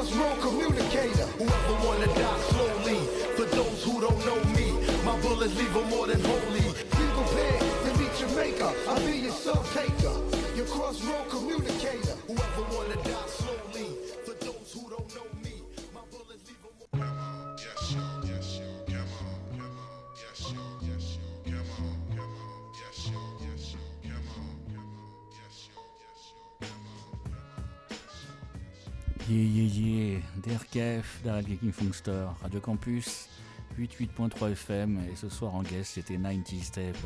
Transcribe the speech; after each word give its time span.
crossroad 0.00 0.40
communicator. 0.40 1.26
Whoever 1.36 1.86
wanna 1.86 2.06
die 2.06 2.40
slowly. 2.48 2.96
For 3.36 3.44
those 3.44 3.84
who 3.84 4.00
don't 4.00 4.24
know 4.24 4.42
me, 4.56 4.72
my 5.04 5.20
bullets 5.20 5.54
leave 5.58 5.74
them 5.74 5.90
more 5.90 6.06
than 6.06 6.20
holy. 6.24 6.62
Single 6.96 7.24
pair 7.34 7.58
to 7.84 7.98
meet 7.98 8.20
your 8.20 8.30
maker. 8.30 8.72
I'll 8.88 9.06
be 9.06 9.18
your 9.18 9.32
soul 9.32 9.62
taker. 9.74 10.14
Your 10.56 10.66
crossroad 10.66 11.28
communicator. 11.28 12.16
Whoever 12.26 12.62
wanna 12.74 12.96
die 13.04 13.29
Yeah, 29.30 29.44
yeah, 29.44 29.68
yeah. 29.70 30.18
DRKF, 30.42 31.22
Daryl 31.22 31.46
Geeking 31.46 31.70
Funkster, 31.70 32.26
Radio 32.42 32.58
Campus, 32.58 33.28
88.3 33.78 34.50
FM. 34.50 34.98
Et 35.12 35.14
ce 35.14 35.28
soir 35.28 35.54
en 35.54 35.62
guest, 35.62 35.92
c'était 35.94 36.16
90 36.16 36.60
Step. 36.64 36.96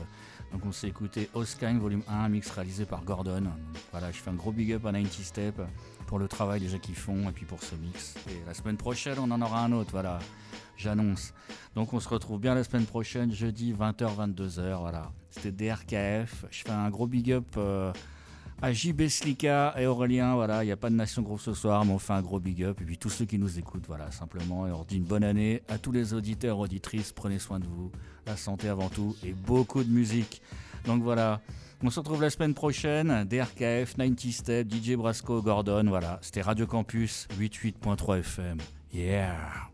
Donc 0.51 0.65
on 0.65 0.73
s'est 0.73 0.89
écouté 0.89 1.29
Oskine 1.35 1.79
volume 1.79 2.03
1, 2.09 2.31
mix 2.31 2.51
réalisé 2.51 2.87
par 2.87 3.05
Gordon. 3.05 3.43
Voilà, 3.91 4.11
je 4.11 4.17
fais 4.17 4.31
un 4.31 4.35
gros 4.35 4.53
big 4.53 4.73
up 4.73 4.87
à 4.87 4.93
90 4.93 5.23
Step 5.23 5.61
pour 6.07 6.19
le 6.19 6.27
travail 6.27 6.61
déjà 6.61 6.79
qu'ils 6.79 6.95
font 6.95 7.29
et 7.29 7.33
puis 7.33 7.45
pour 7.45 7.63
ce 7.63 7.75
mix. 7.75 8.15
Et 8.31 8.41
la 8.47 8.55
semaine 8.55 8.79
prochaine, 8.79 9.19
on 9.19 9.31
en 9.31 9.43
aura 9.43 9.63
un 9.63 9.73
autre, 9.73 9.91
voilà. 9.91 10.19
J'annonce. 10.79 11.35
Donc 11.75 11.93
on 11.93 12.01
se 12.01 12.09
retrouve 12.09 12.41
bien 12.41 12.55
la 12.55 12.65
semaine 12.65 12.87
prochaine, 12.87 13.33
jeudi 13.33 13.75
20h, 13.75 14.35
22h. 14.35 14.79
Voilà. 14.79 15.13
C'était 15.29 15.53
DRKF. 15.53 16.47
Je 16.51 16.63
fais 16.63 16.71
un 16.71 16.89
gros 16.89 17.07
big 17.07 17.33
up. 17.33 17.45
euh, 17.59 17.93
à 18.63 18.73
JB 18.73 19.09
Slika 19.09 19.75
et 19.79 19.87
Aurélien, 19.87 20.35
voilà, 20.35 20.63
il 20.63 20.67
n'y 20.67 20.73
a 20.73 20.77
pas 20.77 20.91
de 20.91 20.95
Nation 20.95 21.23
Groupe 21.23 21.41
ce 21.41 21.55
soir, 21.55 21.85
mais 21.85 21.93
on 21.93 21.99
fait 21.99 22.13
un 22.13 22.23
gros 22.23 22.41
big 22.41 22.63
up. 22.63 22.81
Et 22.81 22.85
puis 22.85 22.99
tous 22.99 23.11
ceux 23.11 23.25
qui 23.25 23.39
nous 23.39 23.59
écoutent, 23.59 23.87
voilà, 23.87 24.11
simplement. 24.11 24.67
Et 24.67 24.73
on 24.73 24.85
dit 24.85 24.97
une 24.97 25.05
bonne 25.05 25.25
année 25.25 25.63
à 25.69 25.79
tous 25.79 25.93
les 25.93 26.15
auditeurs, 26.15 26.59
auditrices. 26.59 27.13
Prenez 27.13 27.39
soin 27.39 27.61
de 27.61 27.67
vous, 27.67 27.91
la 28.27 28.37
santé 28.37 28.69
avant 28.69 28.89
tout, 28.89 29.17
et 29.25 29.33
beaucoup 29.33 29.85
de 29.85 29.91
musique. 29.91 30.41
Donc 30.87 31.03
voilà, 31.03 31.41
on 31.83 31.91
se 31.91 32.01
retrouve 32.01 32.23
la 32.23 32.31
semaine 32.31 32.55
prochaine. 32.55 33.25
DRKF, 33.25 33.97
90 33.97 34.33
Step, 34.33 34.73
DJ 34.73 34.95
Brasco, 34.97 35.43
Gordon, 35.43 35.85
voilà. 35.89 36.19
C'était 36.23 36.43
Radio 36.43 36.67
Campus, 36.67 37.27
88.3 37.39 38.21
FM. 38.21 38.59
Yeah! 38.93 39.74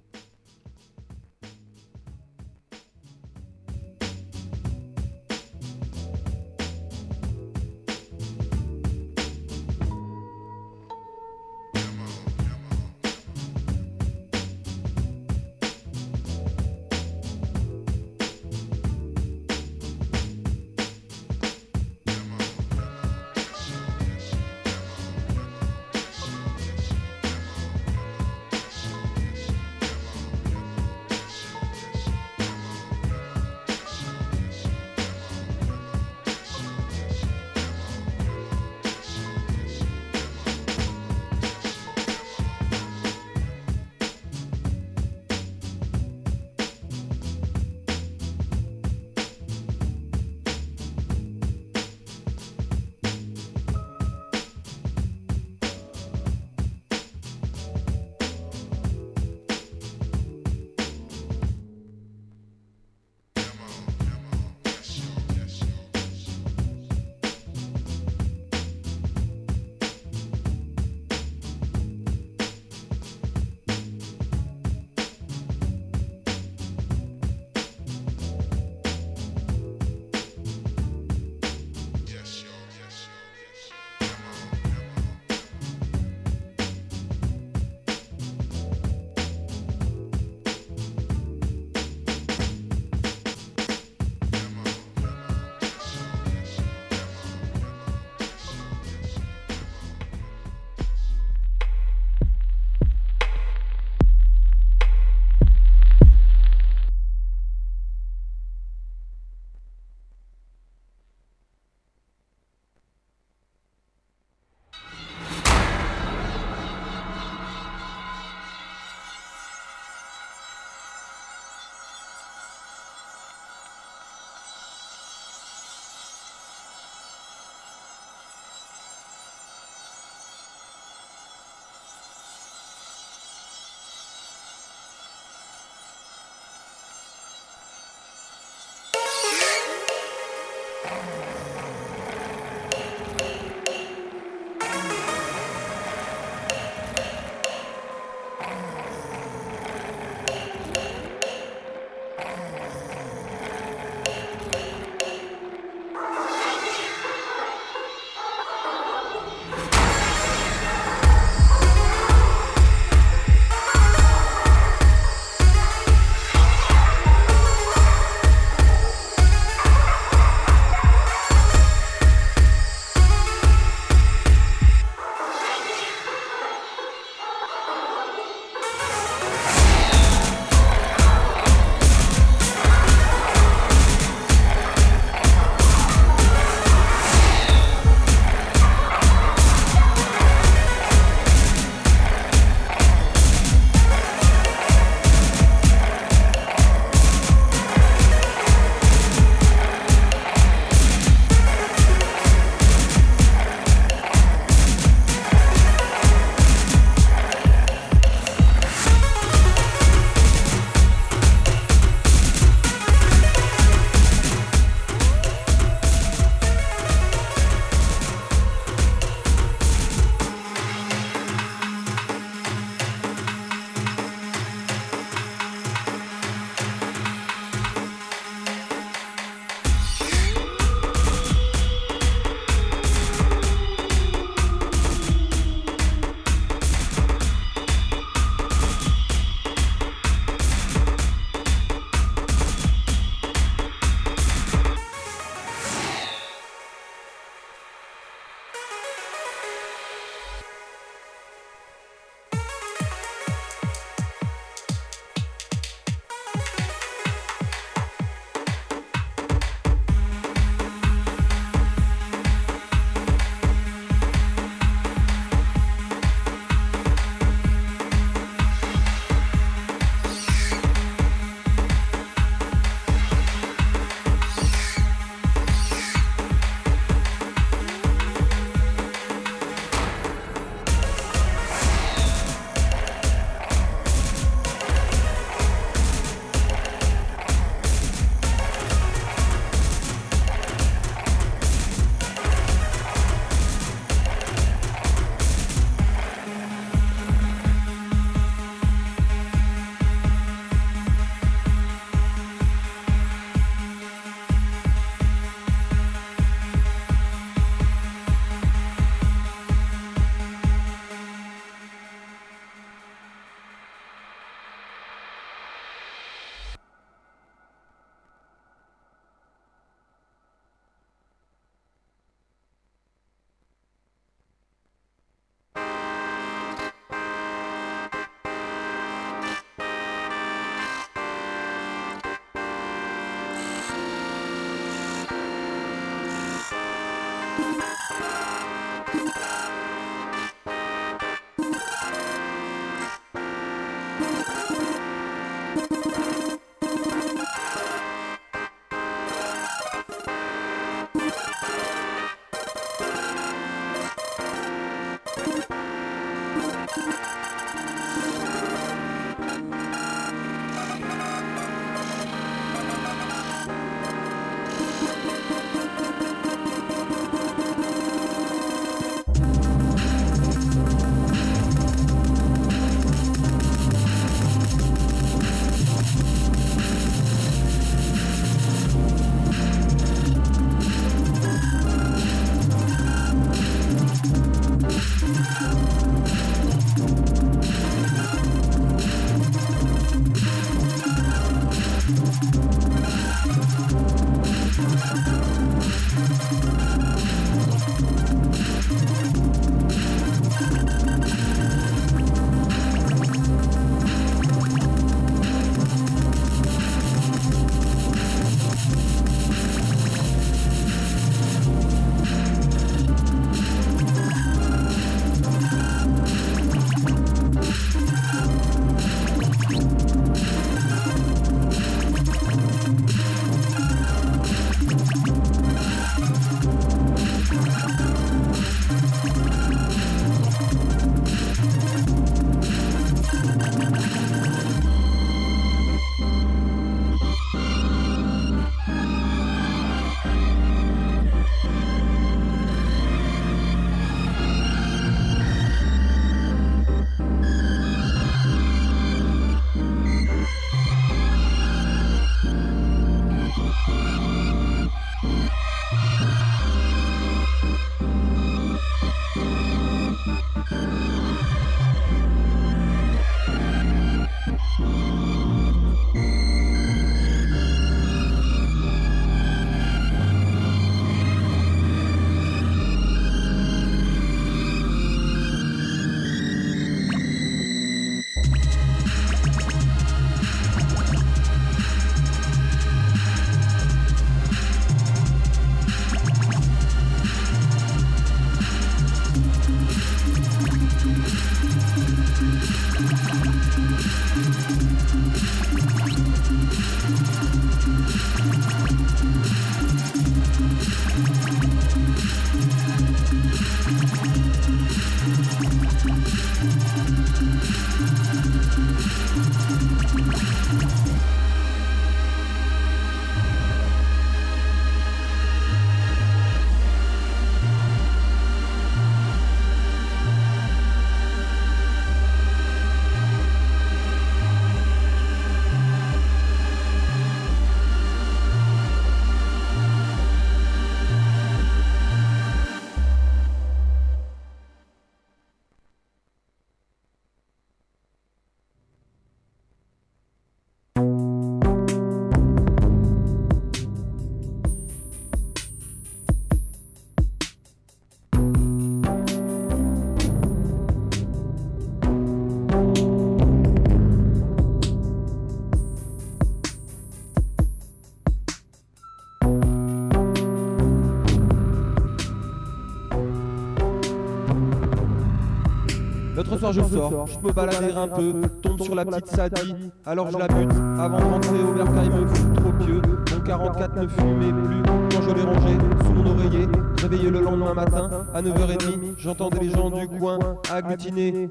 Soir 566.41 566.53
je 566.53 566.63
sors, 566.63 567.07
je 567.07 567.19
peux 567.19 567.33
balader 567.33 567.73
un 567.77 567.87
peu, 567.87 568.23
tombe 568.43 568.63
sur 568.63 568.75
la 568.75 568.85
petite 568.85 569.09
Sadie, 569.09 569.55
alors 569.85 570.11
je 570.11 570.17
la 570.17 570.27
bute, 570.27 570.51
avant 570.79 570.99
de 570.99 571.05
rentrer 571.05 571.43
au 571.43 571.53
bercail 571.53 571.91
me 571.91 572.07
fout 572.07 572.35
trop 572.35 572.53
pieux, 572.65 572.83
mon 573.13 573.21
44 573.21 573.77
ne 573.77 573.89
fumait 573.89 574.33
plus, 574.33 574.63
quand 574.91 575.03
je 575.03 575.15
l'ai 575.15 575.23
rangé 575.23 575.59
sous 575.85 575.93
mon 575.93 576.11
oreiller, 576.11 576.47
réveillé 576.81 577.11
le 577.11 577.21
lendemain 577.21 577.53
matin, 577.53 577.91
à 578.15 578.23
9h30, 578.23 578.95
j'entendais 578.97 579.41
les 579.41 579.51
gens 579.51 579.71
du 579.71 579.87
coin 579.87 580.19
agglutiner, 580.51 581.29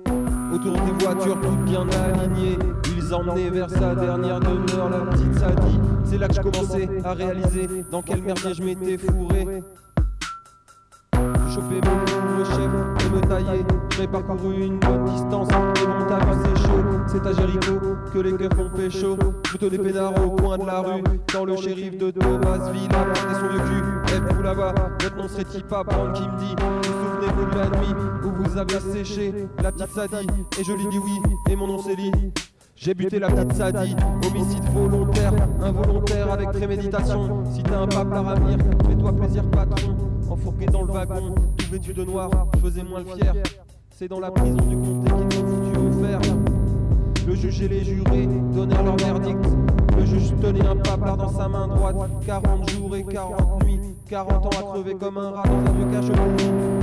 autour 0.54 0.74
des 0.74 1.04
voitures 1.04 1.42
toutes 1.42 1.66
bien 1.66 1.88
alignées, 1.90 2.60
ils 2.96 3.14
emmenaient 3.14 3.50
vers 3.50 3.70
sa 3.70 3.96
dernière 3.96 4.40
demeure, 4.40 4.90
la 4.90 5.00
petite 5.12 5.40
Sadie, 5.40 5.80
c'est 6.04 6.18
là 6.20 6.28
que 6.28 6.36
je 6.36 6.42
commençais 6.42 6.90
à 7.04 7.14
réaliser 7.14 7.68
dans 7.92 8.04
quel 8.04 8.22
merdier 8.22 8.54
je 8.54 8.64
m'étais 8.64 8.98
fourré. 9.00 9.64
Et 13.40 13.44
tailler. 13.44 13.66
J'ai 13.98 14.08
parcouru 14.08 14.66
une 14.66 14.80
bonne 14.80 15.06
distance 15.06 15.48
et 15.50 15.88
mon 15.88 16.06
t'as 16.08 16.20
vu 16.20 16.42
c'est 16.44 16.62
chaud. 16.62 16.84
C'est 17.08 17.26
à 17.26 17.34
Jéricho 17.34 17.80
que 18.14 18.20
les 18.20 18.34
keufs 18.34 18.60
ont 18.60 18.70
pécho. 18.70 19.18
Plutôt 19.44 19.70
des 19.70 19.78
pédards 19.78 20.14
au 20.26 20.32
coin 20.32 20.58
de 20.58 20.66
la 20.66 20.80
rue. 20.80 21.04
Dans 21.34 21.46
le 21.46 21.56
shérif 21.58 21.98
de 21.98 22.12
Thomasville 22.12 22.88
planté 22.90 23.20
son 23.34 23.48
vieux 23.50 23.60
cul. 23.60 24.16
Êtes-vous 24.16 24.44
là-bas? 24.44 24.74
Votre 25.02 25.16
nom 25.18 25.28
serait-il 25.28 25.64
pas 25.64 25.84
prendre 25.84 26.14
qui 26.14 26.24
me 26.24 26.40
dit 26.40 26.56
Vous 26.58 26.84
souvenez-vous 26.84 27.52
de 27.52 27.58
la 27.58 27.70
nuit 27.70 27.96
où 28.24 28.44
vous 28.44 28.58
avez 28.58 28.80
séché 28.80 29.34
la 29.62 29.72
petite 29.72 29.92
Sadie? 29.92 30.28
Et 30.60 30.64
je 30.64 30.74
lui 30.74 30.88
dis 30.90 31.00
oui 31.00 31.34
et 31.50 31.56
mon 31.56 31.68
nom 31.68 31.80
c'est 31.80 31.96
Lee. 31.96 32.12
J'ai 32.76 32.94
buté 32.94 33.20
la 33.20 33.28
petite 33.28 33.54
Sadie, 33.54 33.94
homicide 34.26 34.64
volontaire, 34.74 35.34
involontaire 35.62 36.32
avec 36.32 36.52
préméditation. 36.52 37.44
Si 37.52 37.62
t'as 37.62 37.80
un 37.80 37.88
pape 37.88 38.14
à 38.14 38.22
ravenir, 38.22 38.58
fais-toi 38.88 39.12
plaisir 39.12 39.44
patron. 39.52 39.98
Enfourqué 40.30 40.66
dans 40.68 40.84
le 40.84 40.94
wagon, 40.94 41.34
tout 41.58 41.72
vêtu 41.72 41.94
de 41.94 42.04
noir, 42.04 42.30
je 42.54 42.60
faisais 42.60 42.84
moins 42.84 43.00
le 43.00 43.06
fier. 43.06 43.34
C'est 43.90 44.08
dans 44.08 44.20
la 44.20 44.30
prison 44.30 44.58
du 44.58 44.76
comté 44.78 45.12
qu'ils 45.30 45.44
m'ont 45.44 45.64
foutu 45.64 45.80
au 45.80 46.04
fer. 46.04 46.20
Le 47.28 47.36
juge 47.36 47.62
et 47.62 47.68
les 47.68 47.84
jurés 47.84 48.28
donnèrent 48.54 48.84
leur 48.84 48.96
verdict. 48.98 49.44
Le 49.98 50.06
juge 50.06 50.34
tenait 50.42 50.66
un 50.66 50.76
pape 50.76 51.18
dans 51.18 51.30
sa 51.30 51.48
main 51.48 51.68
droite. 51.68 51.96
40 52.26 52.70
jours 52.70 52.96
et 52.96 53.04
40 53.04 53.64
nuits, 53.64 53.80
40 54.08 54.46
ans 54.46 54.50
à 54.60 54.64
crever 54.64 54.96
comme 54.96 55.18
un 55.18 55.32
rat 55.32 55.44
dans 55.44 55.72
un 55.72 55.74
vieux 55.74 55.92
cache 55.92 56.79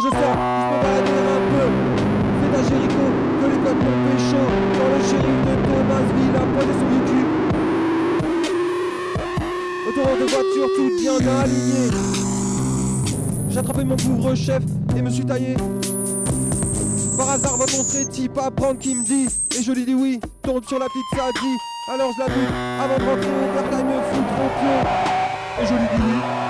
Soir 0.00 0.12
je 0.12 0.16
sors, 0.16 0.20
je 0.20 0.70
me 0.70 0.78
balader 0.82 1.10
un 1.10 1.42
peu. 1.50 1.66
C'est 2.38 2.54
à 2.54 2.62
Jéricho 2.68 3.04
que 3.40 3.46
les 3.46 3.58
codes 3.64 3.82
m'ont 3.82 3.98
pécho. 4.06 4.42
Dans 4.78 4.88
le 4.94 5.00
shérif 5.02 5.38
de 5.42 5.54
Thomasville 5.66 6.36
a 6.36 6.44
pointé 6.54 6.74
vieux 6.88 7.04
cul. 7.08 7.26
Autour 9.88 10.10
de 10.14 10.26
voitures 10.30 10.70
toutes 10.76 10.96
bien 11.00 11.18
alignées. 11.40 11.90
J'ai 13.50 13.58
attrapé 13.58 13.82
mon 13.84 13.96
pauvre 13.96 14.34
chef 14.36 14.62
et 14.96 15.02
me 15.02 15.10
suis 15.10 15.24
taillé. 15.24 15.56
Par 17.16 17.30
hasard, 17.30 17.58
nom 17.58 17.66
serait 17.66 18.04
type 18.04 18.38
à 18.38 18.52
prendre 18.52 18.78
qui 18.78 18.94
me 18.94 19.04
dit 19.04 19.26
Et 19.58 19.62
je 19.62 19.72
lui 19.72 19.84
dis 19.84 19.94
oui, 19.94 20.20
tombe 20.42 20.64
sur 20.64 20.78
la 20.78 20.86
petite 20.86 21.18
Sadie. 21.18 21.56
Alors 21.92 22.12
je 22.14 22.20
la 22.20 22.26
bute 22.28 22.54
avant 22.80 22.98
de 22.98 23.04
rentrer 23.04 23.30
au 23.30 23.52
bercail 23.52 23.84
me 23.84 24.00
fout 24.12 24.24
trop 24.36 24.50
pied. 24.60 24.78
Et 25.60 25.66
je 25.66 25.72
lui 25.72 25.88
dis 25.96 26.02
oui. 26.06 26.47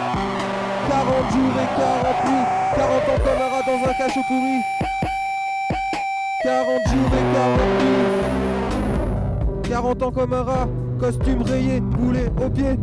40 0.88 1.06
jours 1.32 1.54
et 1.60 1.68
40 1.78 2.24
nuits, 2.24 2.46
40 2.76 3.08
ans 3.08 3.20
comme 3.24 3.40
un 3.42 3.48
rat 3.48 3.62
dans 3.66 3.80
un 3.88 3.94
cachot 3.94 4.22
pourri. 4.26 4.58
40 6.42 6.88
jours 6.88 7.12
et 7.12 7.26
40 7.34 7.60
nuits, 7.82 9.68
40 9.68 10.02
ans 10.02 10.12
comme 10.12 10.32
un 10.32 10.42
rat, 10.42 10.68
costume 10.98 11.42
rayé, 11.42 11.80
boulet 11.80 12.30
au 12.42 12.48
pied. 12.48 12.78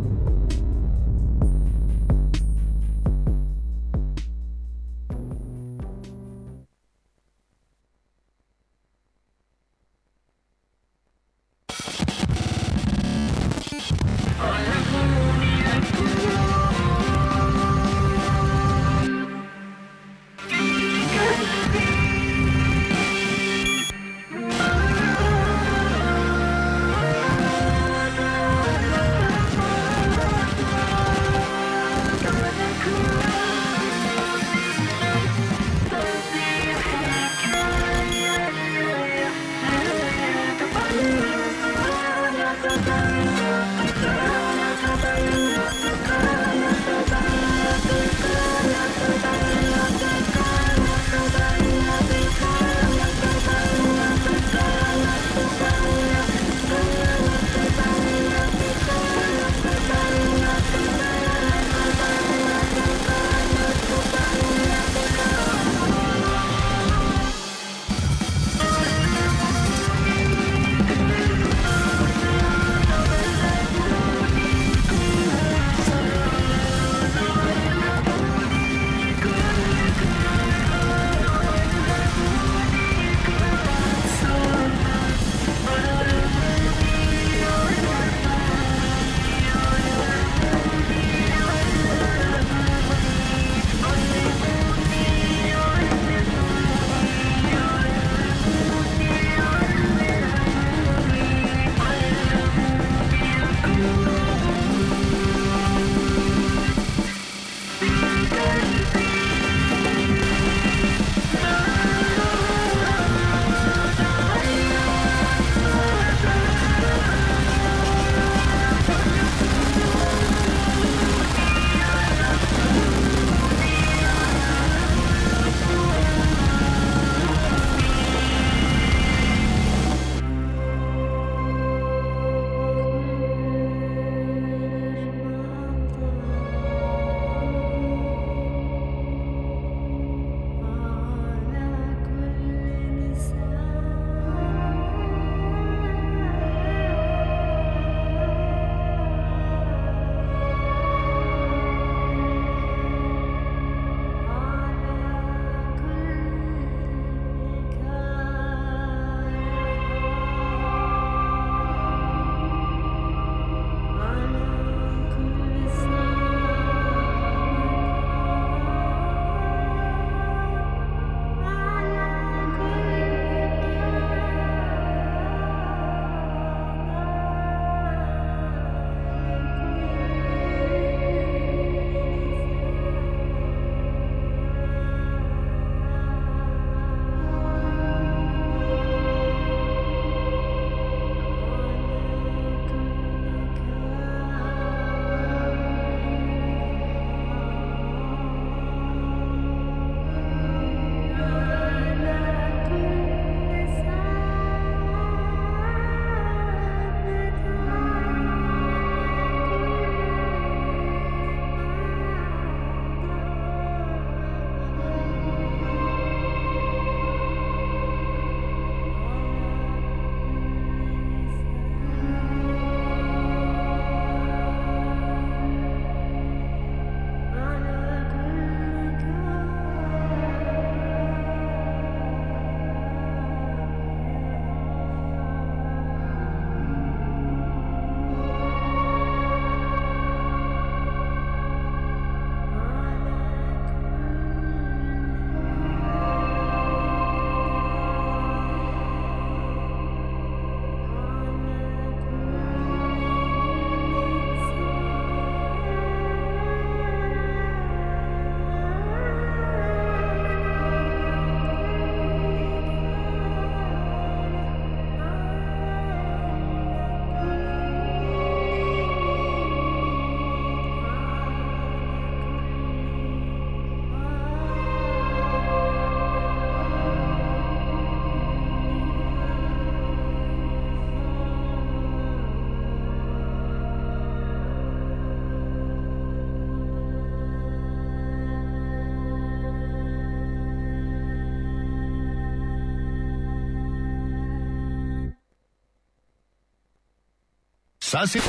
Ça, 297.96 298.04
c'est... 298.06 298.20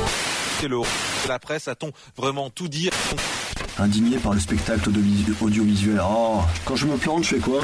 C'est 0.61 0.69
le 0.69 0.77
la 1.27 1.39
presse 1.39 1.67
a-t-on 1.67 1.91
vraiment 2.15 2.49
tout 2.49 2.69
dit? 2.69 2.89
Indigné 3.77 4.17
par 4.17 4.33
le 4.33 4.39
spectacle 4.39 4.89
audiovisuel. 5.41 5.99
Oh, 6.01 6.39
quand 6.63 6.77
je 6.77 6.85
me 6.85 6.95
plante, 6.95 7.25
je 7.25 7.35
fais 7.35 7.41
quoi? 7.41 7.59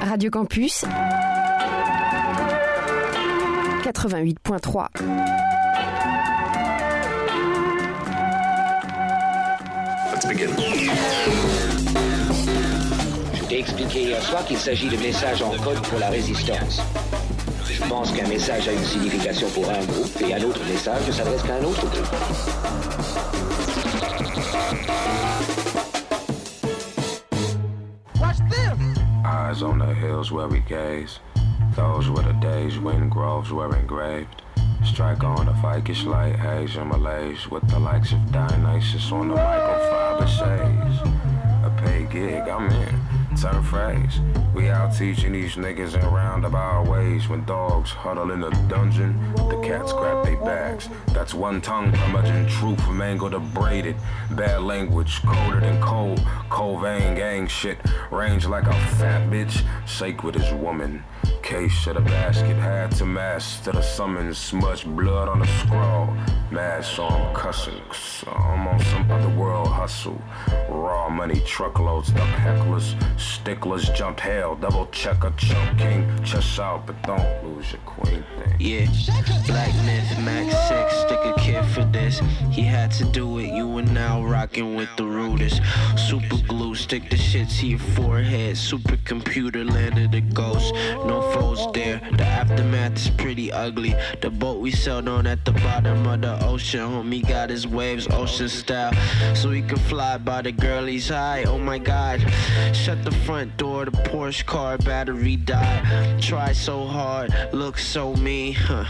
Radio 0.00 0.30
Campus 0.30 0.86
88.3 3.82 4.86
Let's 10.14 10.26
begin. 10.26 10.48
Je 13.34 13.44
t'ai 13.44 13.58
expliqué 13.58 14.02
hier 14.04 14.22
soir 14.22 14.46
qu'il 14.46 14.56
s'agit 14.56 14.88
de 14.88 14.96
messages 14.96 15.42
en 15.42 15.50
code 15.58 15.82
pour 15.82 15.98
la 15.98 16.08
résistance. 16.08 16.80
Je 17.84 17.90
pense 17.90 18.12
qu'un 18.12 18.26
message 18.26 18.66
a 18.66 18.72
une 18.72 18.84
signification 18.84 19.46
pour 19.50 19.68
un 19.68 19.84
groupe 19.84 20.20
et 20.22 20.34
un 20.34 20.42
autre 20.42 20.60
message 20.66 21.06
ne 21.06 21.12
s'adresse 21.12 21.42
qu'à 21.42 21.56
un 21.56 21.64
autre 21.64 21.86
groupe. 21.86 22.06
Watch 28.20 28.38
this! 28.48 28.98
Eyes 29.26 29.62
on 29.62 29.78
the 29.78 29.94
hills 29.94 30.32
where 30.32 30.48
we 30.48 30.60
gaze. 30.60 31.20
Those 31.76 32.08
were 32.08 32.22
the 32.22 32.32
days 32.40 32.78
when 32.78 33.10
groves 33.10 33.52
were 33.52 33.76
engraved. 33.76 34.42
Strike 34.82 35.22
on 35.22 35.44
the 35.44 35.52
Vikish 35.52 36.06
light, 36.06 36.36
Asian 36.42 36.88
Malays 36.88 37.50
with 37.50 37.68
the 37.68 37.78
likes 37.78 38.12
of 38.12 38.32
Dionysus 38.32 39.12
on 39.12 39.28
the 39.28 39.34
mic 39.34 39.42
on 39.42 40.26
shades. 40.26 41.00
A 41.64 41.70
paid 41.84 42.10
gig, 42.10 42.48
I'm 42.48 42.70
in. 42.70 43.03
Turn 43.40 43.62
phrase. 43.62 44.20
We 44.54 44.70
out 44.70 44.96
teaching 44.96 45.32
these 45.32 45.56
niggas 45.56 46.00
in 46.00 46.06
roundabout 46.08 46.86
ways. 46.86 47.28
When 47.28 47.44
dogs 47.44 47.90
huddle 47.90 48.30
in 48.30 48.42
a 48.42 48.50
dungeon, 48.68 49.18
the 49.34 49.60
cats 49.64 49.92
grab 49.92 50.24
their 50.24 50.36
bags. 50.36 50.88
That's 51.08 51.34
one 51.34 51.60
tongue 51.60 51.92
curmudgeon, 51.92 52.46
truth 52.46 52.88
mangled 52.90 53.32
to 53.32 53.40
braided. 53.40 53.96
Bad 54.32 54.62
language, 54.62 55.22
colder 55.22 55.60
than 55.60 55.80
cold. 55.80 56.20
Cold 56.50 56.82
vein 56.82 57.14
gang 57.14 57.46
shit. 57.46 57.78
Range 58.10 58.46
like 58.46 58.66
a 58.66 58.72
fat 58.98 59.30
bitch. 59.30 59.64
Sacred 59.86 60.36
as 60.36 60.52
woman. 60.54 61.02
Case 61.42 61.86
of 61.86 61.94
the 61.94 62.00
basket 62.00 62.56
had 62.56 62.90
to 62.92 63.06
master 63.06 63.72
the 63.72 63.82
summons. 63.82 64.38
Smudged 64.38 64.86
blood 64.96 65.28
on 65.28 65.40
the 65.40 65.46
scroll. 65.46 66.14
Mad 66.50 66.84
song 66.84 67.34
cussing. 67.34 67.80
So 67.92 68.30
I'm 68.30 68.66
on 68.68 68.80
some 68.80 69.10
other 69.10 69.28
world 69.30 69.68
hustle. 69.68 70.20
Raw 70.68 71.08
money 71.08 71.40
truckloads, 71.46 72.10
duck 72.10 72.28
hecklers. 72.28 72.94
Sticklers 73.18 73.88
jumped 73.90 74.20
hell. 74.20 74.56
Double 74.56 74.86
checker, 74.86 75.32
chump 75.36 75.78
king. 75.78 76.08
Chest 76.24 76.58
out, 76.58 76.86
but 76.86 77.00
don't 77.02 77.44
lose 77.44 77.72
your 77.72 77.80
queen 77.82 78.24
thing. 78.38 78.54
Yeah, 78.58 78.86
Black 79.54 79.72
Myth, 79.84 80.18
Max 80.18 80.52
6, 80.68 80.96
stick 81.02 81.20
a 81.24 81.32
kid 81.38 81.64
for 81.66 81.84
this. 81.84 82.18
He 82.50 82.62
had 82.62 82.90
to 82.90 83.04
do 83.04 83.38
it, 83.38 83.54
you 83.54 83.78
are 83.78 83.82
now 83.82 84.20
rocking 84.20 84.74
with 84.74 84.88
the 84.96 85.04
rudest. 85.04 85.60
Super 85.96 86.38
glue, 86.48 86.74
stick 86.74 87.08
the 87.08 87.16
shit 87.16 87.48
to 87.50 87.66
your 87.68 87.78
forehead. 87.78 88.56
Supercomputer 88.56 89.64
landed 89.64 90.12
a 90.12 90.22
ghost. 90.22 90.74
No 91.06 91.22
foes 91.30 91.68
there, 91.72 92.00
the 92.16 92.24
aftermath 92.24 92.96
is 92.96 93.10
pretty 93.10 93.52
ugly. 93.52 93.94
The 94.22 94.30
boat 94.30 94.58
we 94.58 94.72
sailed 94.72 95.08
on 95.08 95.24
at 95.28 95.44
the 95.44 95.52
bottom 95.52 96.04
of 96.04 96.22
the 96.22 96.44
ocean, 96.44 96.80
homie 96.80 97.24
got 97.24 97.48
his 97.48 97.64
waves 97.64 98.08
ocean 98.10 98.48
style. 98.48 98.92
So 99.36 99.52
he 99.52 99.62
could 99.62 99.80
fly 99.82 100.18
by 100.18 100.42
the 100.42 100.50
girlies 100.50 101.10
high. 101.10 101.44
Oh 101.44 101.58
my 101.58 101.78
god, 101.78 102.20
shut 102.72 103.04
the 103.04 103.12
front 103.24 103.56
door, 103.56 103.84
the 103.84 103.92
Porsche 103.92 104.44
car 104.44 104.78
battery 104.78 105.36
died. 105.36 106.20
Try 106.20 106.52
so 106.52 106.86
hard, 106.86 107.32
look 107.52 107.78
so 107.78 108.16
mean. 108.16 108.54
Huh. 108.54 108.84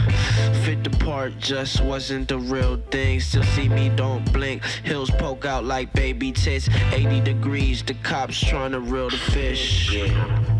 Fit 0.63 0.83
the 0.83 0.89
part, 1.03 1.37
just 1.37 1.81
wasn't 1.81 2.27
the 2.27 2.37
real 2.37 2.77
thing. 2.91 3.19
Still 3.19 3.43
see 3.43 3.69
me, 3.69 3.89
don't 3.89 4.31
blink. 4.33 4.63
Hills 4.83 5.11
poke 5.11 5.45
out 5.45 5.63
like 5.63 5.93
baby 5.93 6.31
tits. 6.31 6.69
80 6.91 7.21
degrees, 7.21 7.83
the 7.83 7.93
cops 7.95 8.39
trying 8.39 8.71
to 8.71 8.79
reel 8.79 9.09
the 9.09 9.17
fish. 9.17 9.93
Yeah. 9.93 10.55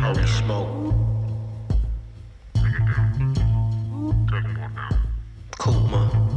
Holy 0.00 0.26
smoke. 0.26 0.94
Cool, 5.58 6.31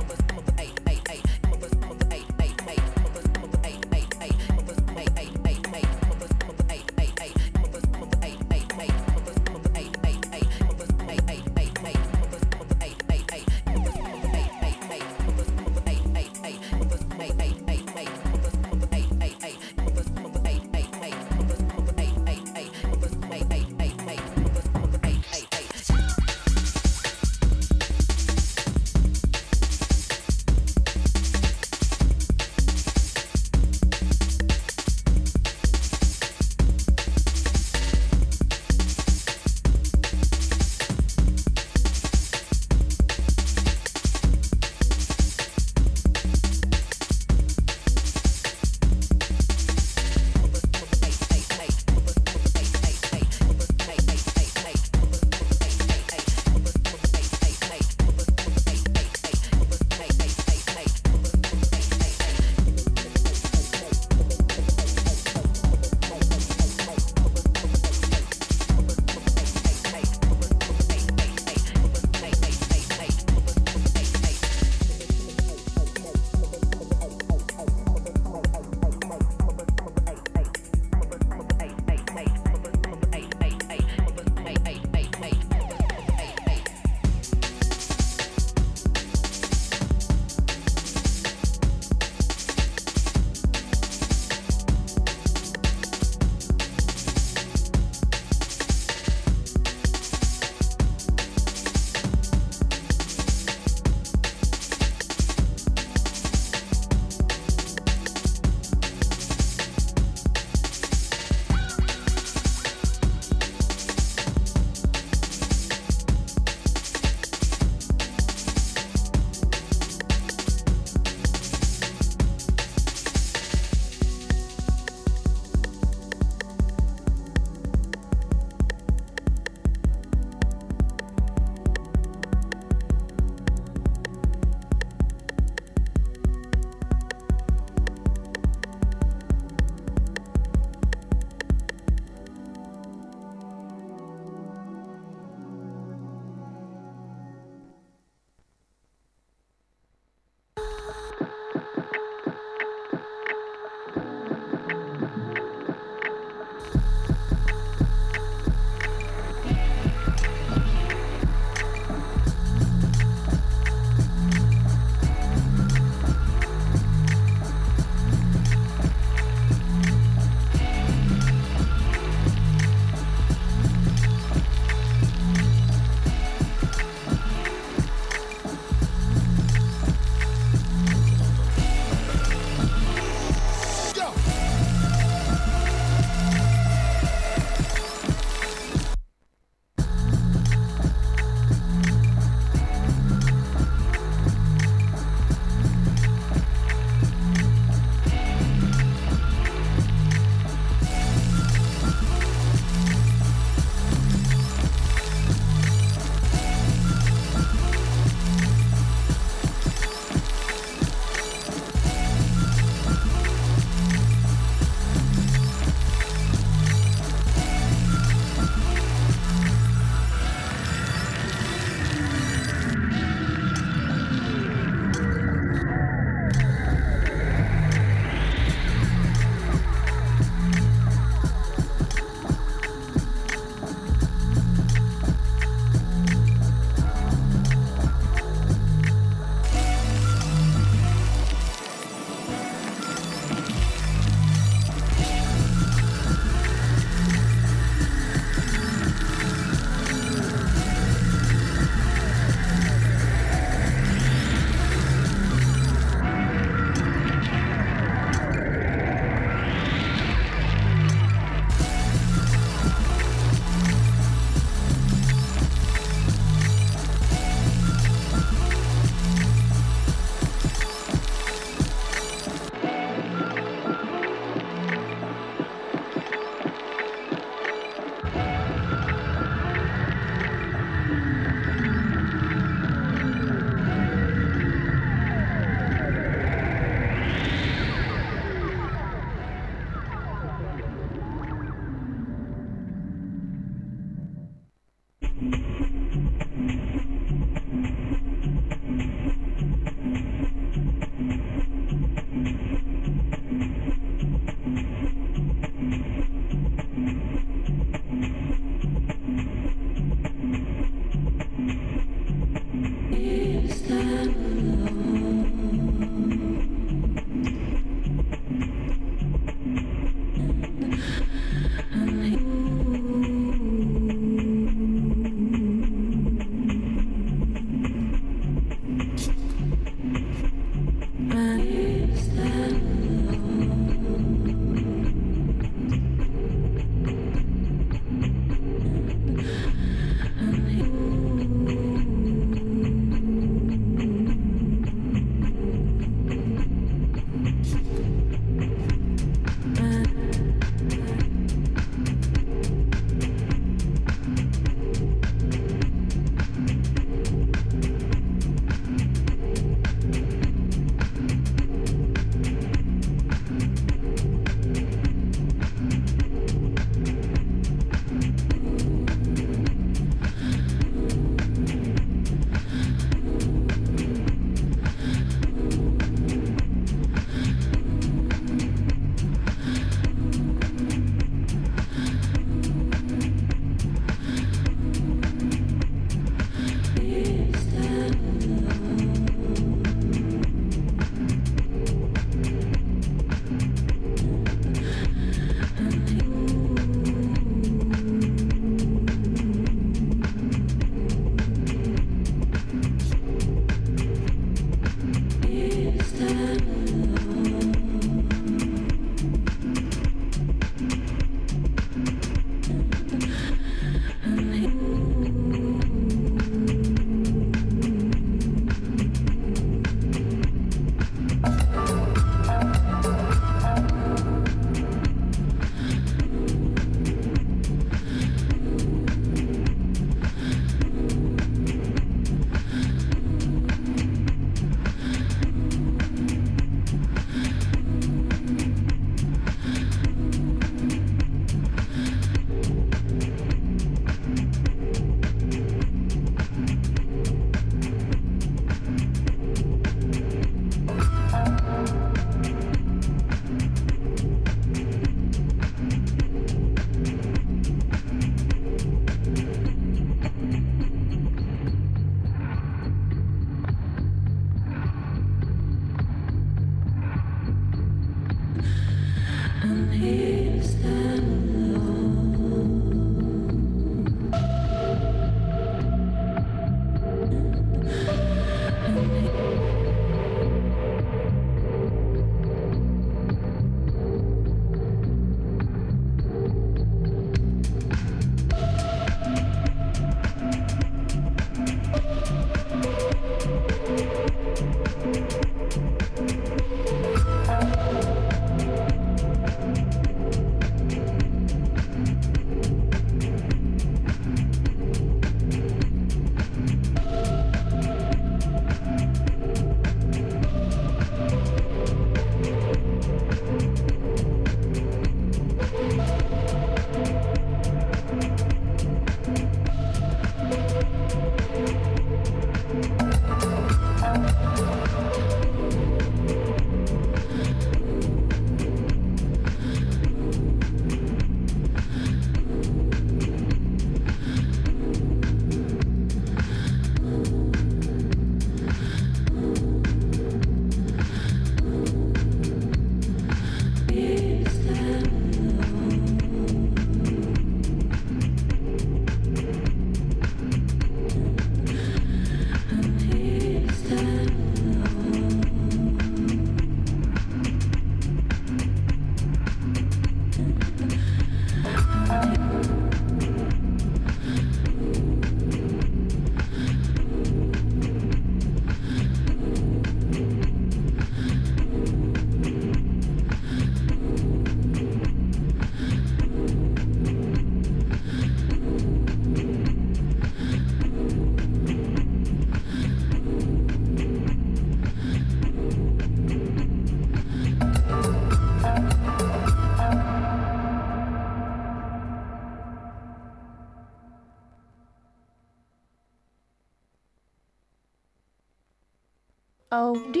Oh, 599.58 599.72
do? 599.90 600.00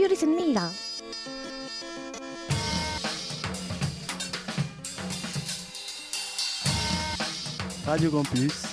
Radio 7.86 8.10
Campus 8.10 8.64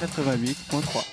88.3. 0.00 1.07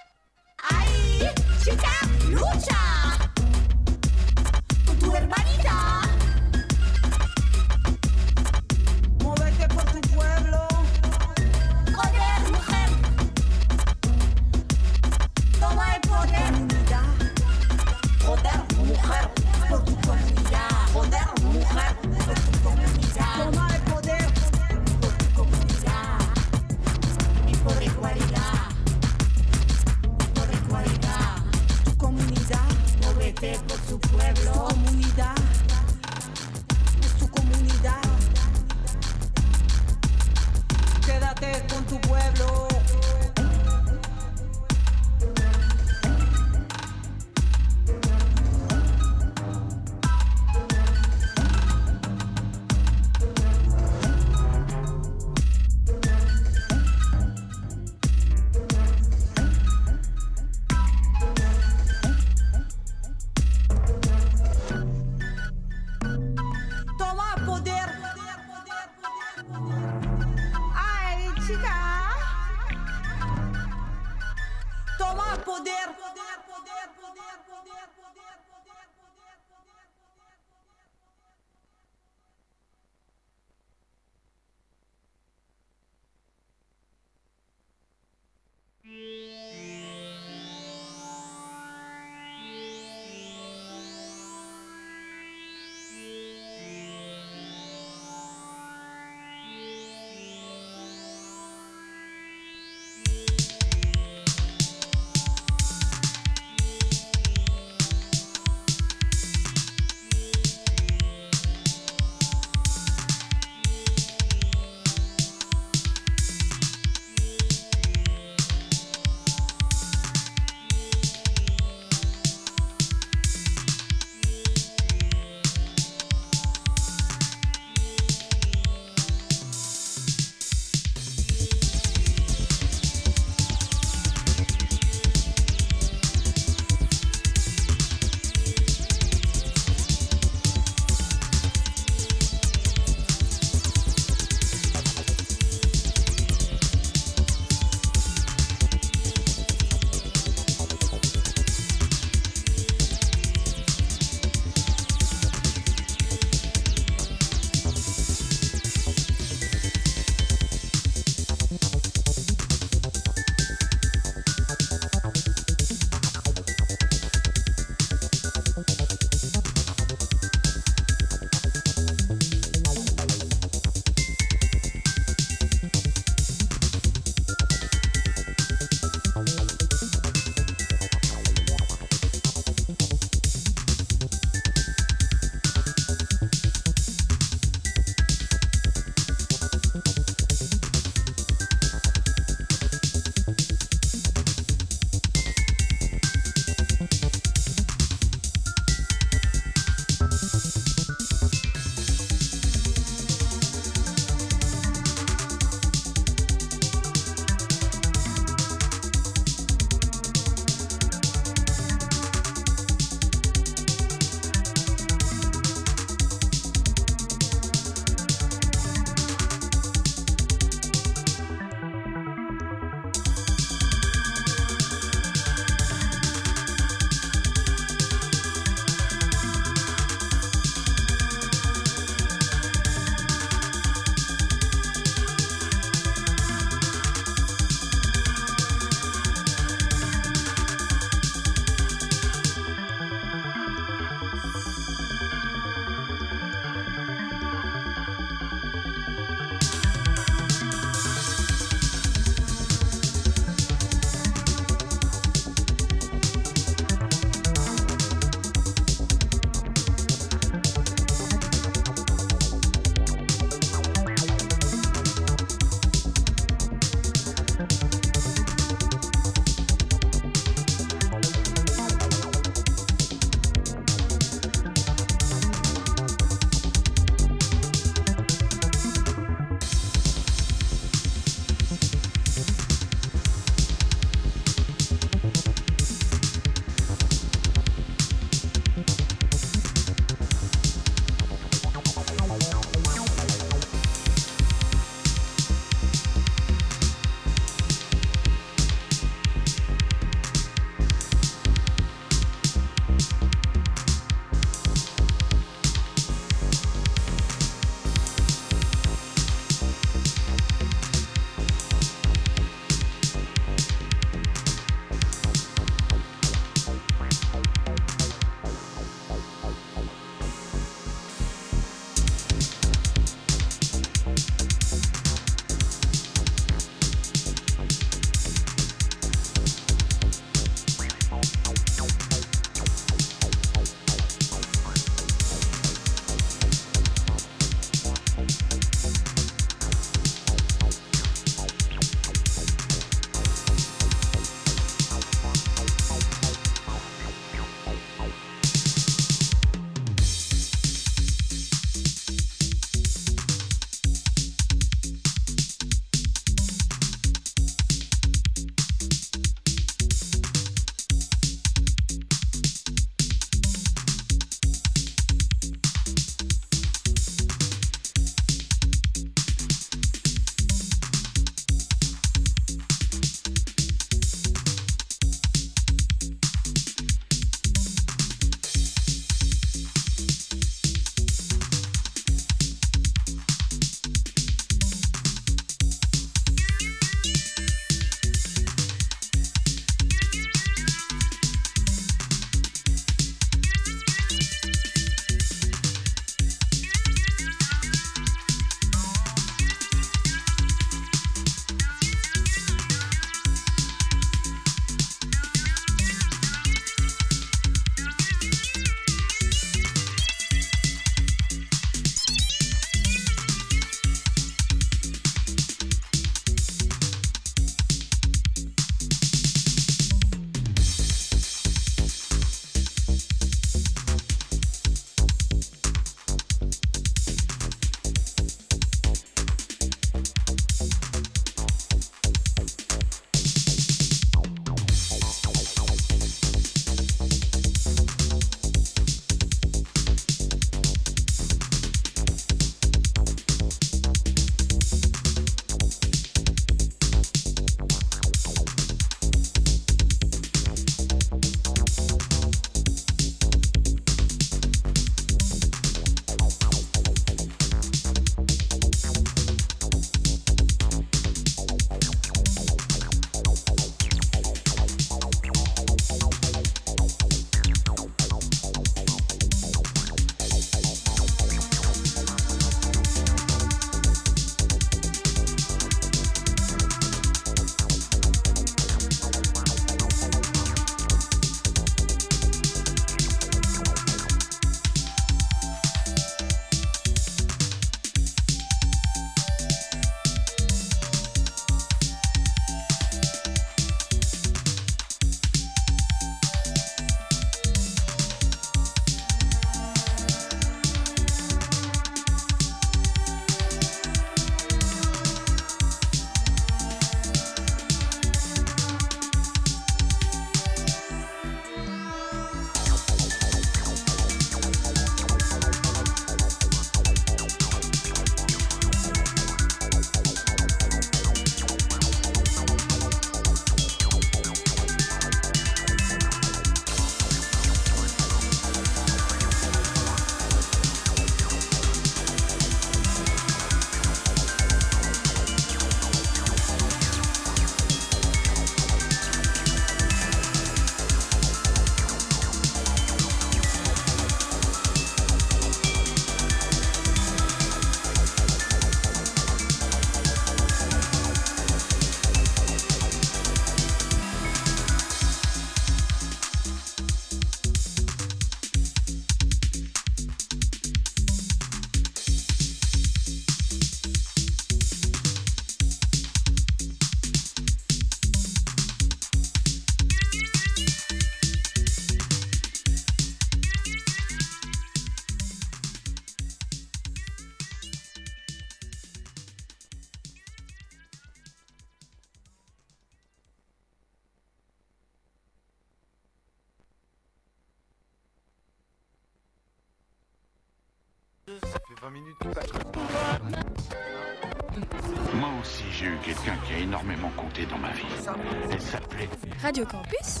Radio 599.34 599.46
Campus. 599.46 600.00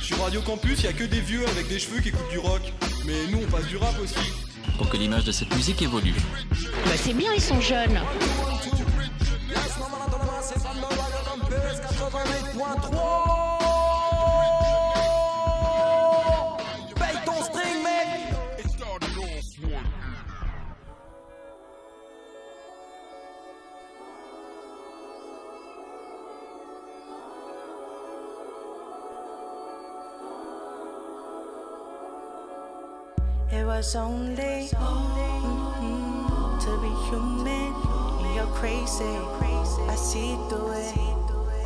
Sur 0.00 0.18
Radio 0.22 0.40
Campus, 0.40 0.78
il 0.78 0.84
y 0.84 0.88
a 0.88 0.92
que 0.94 1.04
des 1.04 1.20
vieux 1.20 1.46
avec 1.48 1.68
des 1.68 1.78
cheveux 1.78 2.00
qui 2.00 2.08
écoutent 2.08 2.30
du 2.30 2.38
rock. 2.38 2.62
Mais 3.04 3.26
nous, 3.30 3.40
on 3.46 3.50
passe 3.50 3.66
du 3.66 3.76
rap 3.76 3.92
aussi. 4.02 4.14
Pour 4.78 4.88
que 4.88 4.96
l'image 4.96 5.24
de 5.24 5.32
cette 5.32 5.54
musique 5.54 5.82
évolue. 5.82 6.14
Bah 6.86 6.92
c'est 6.96 7.12
bien, 7.12 7.30
ils 7.34 7.42
sont 7.42 7.60
jeunes. 7.60 8.00
was 33.84 33.96
only 33.96 34.68
to 36.64 36.70
be 36.80 36.88
human. 37.10 37.74
And 38.20 38.34
you're 38.34 38.46
crazy. 38.56 39.04
I 39.04 39.94
see 39.94 40.36
through 40.48 40.72
it. 40.72 40.94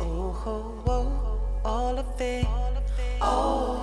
Oh, 0.01 0.43
oh, 0.45 0.83
oh 0.87 1.61
all 1.63 1.97
of 1.97 2.19
it. 2.19 2.45
Oh. 3.21 3.78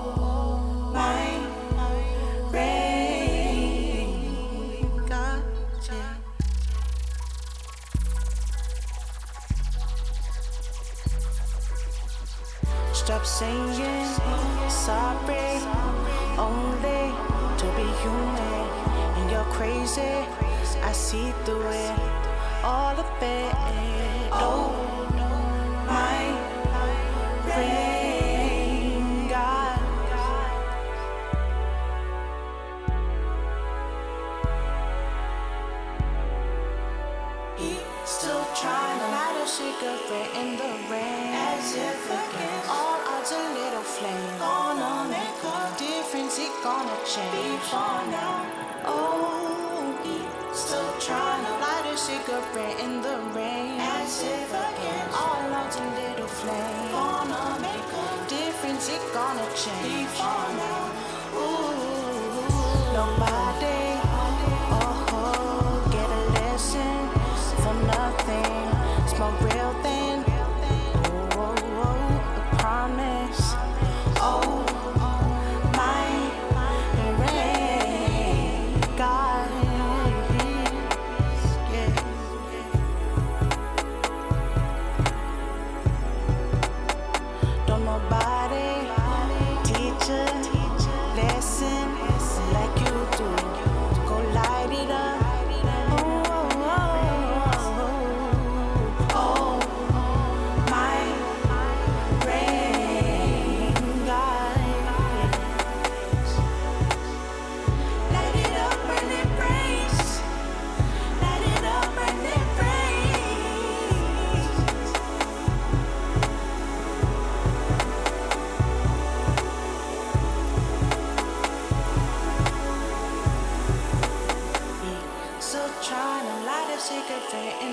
see 21.06 21.32
through 21.44 21.68
it, 21.68 22.26
all 22.64 22.92
the 22.96 23.04
it. 23.20 24.28
Oh, 24.32 25.06
no, 25.14 25.86
my. 25.86 26.26
friend. 27.44 27.85
change. 59.56 60.18
Nobody, 62.92 64.00
get 65.90 66.10
a 66.10 66.22
lesson 66.36 67.08
for 67.62 67.74
nothing. 67.86 69.08
Smoke 69.08 69.40
real 69.40 69.72
things. 69.82 70.05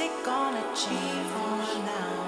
it 0.00 0.24
gonna 0.24 0.62
change 0.76 1.26
for 1.32 1.80
now? 1.84 2.27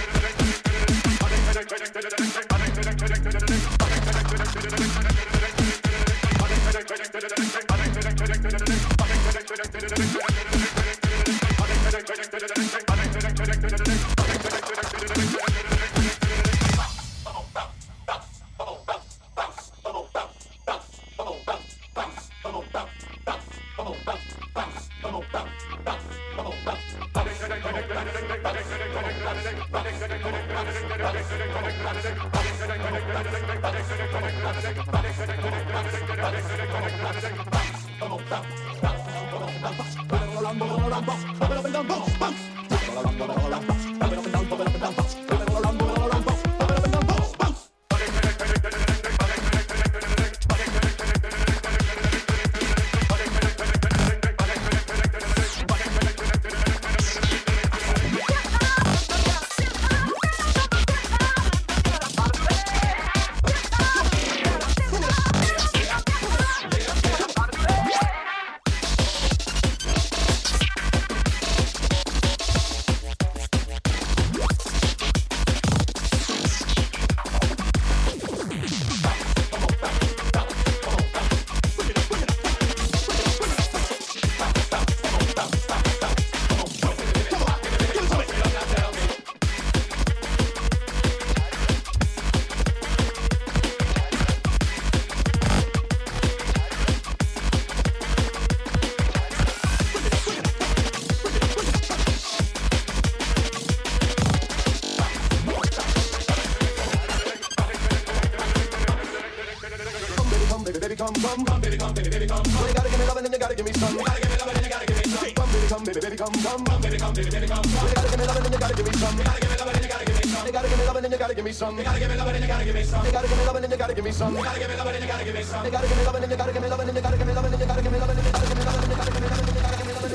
You 117.11 117.25
gotta 117.25 117.27
give 117.29 118.19
me 118.19 118.25
love 118.25 118.37
and 118.39 118.53
you 118.53 118.59
gotta 118.59 118.73
give 118.73 118.85
me 118.87 118.93
some. 118.93 119.17
You 119.17 119.23
gotta 119.25 119.39
give 119.41 119.51
me 119.51 119.57
love 119.57 119.67
and 119.67 119.75
then 119.75 119.83
you 119.83 119.89
gotta 119.89 120.05
give 120.05 120.15
me 120.15 120.23
some. 120.23 120.47
You 120.47 120.51
gotta 120.53 120.69
give 120.69 120.77
me 120.79 120.85
love 120.85 120.95
and 120.95 121.03
then 121.03 121.11
you 121.11 121.17
gotta 121.17 121.35
give 121.35 121.45
me 121.45 121.53
some. 121.53 121.77
You 121.77 121.83
gotta 121.83 121.99
give 121.99 122.09
me 122.09 122.15
love 122.15 122.25
and 122.25 122.33
then 122.33 122.41
you 122.41 122.47
gotta 122.47 122.53
give 122.55 122.55
me 122.65 122.71
some. 122.71 122.85
You 122.85 122.91
gotta 122.91 123.27
give 123.27 123.39
me 123.39 123.45
love 123.45 123.55
and 123.55 123.63
then 123.63 123.71
you 123.71 123.77
gotta 123.77 123.93
give 123.93 124.05
me 124.05 124.11
some. 124.11 124.35
You 124.35 124.43
gotta 124.43 124.59
give 124.59 124.69
me 124.69 124.75
love 124.77 124.85
and 124.85 124.93
then 124.93 125.01
you 125.01 125.07
gotta 125.07 125.25
give 125.25 125.35
me 125.35 125.43
some. 125.43 125.65
You 125.65 125.71
gotta 125.71 125.87
give 125.87 125.97
me 125.97 126.03
love 126.05 126.15
and 126.15 126.31
you 126.31 126.37
gotta 126.37 126.53
give 126.53 126.61
me 126.61 126.69
love 126.69 126.79
and 126.79 126.95
you 126.95 127.01
gotta 127.01 127.17
give 127.17 127.27
me 127.27 127.33
love 127.33 127.45
and 127.45 127.59
you 127.59 127.65
gotta 127.67 127.81
give 127.81 127.91
me 127.91 127.99
love 127.99 128.09
and 128.09 128.19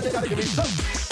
you 0.04 0.12
gotta 0.12 0.28
give 0.28 0.38
me 0.38 0.44
some. 0.44 1.05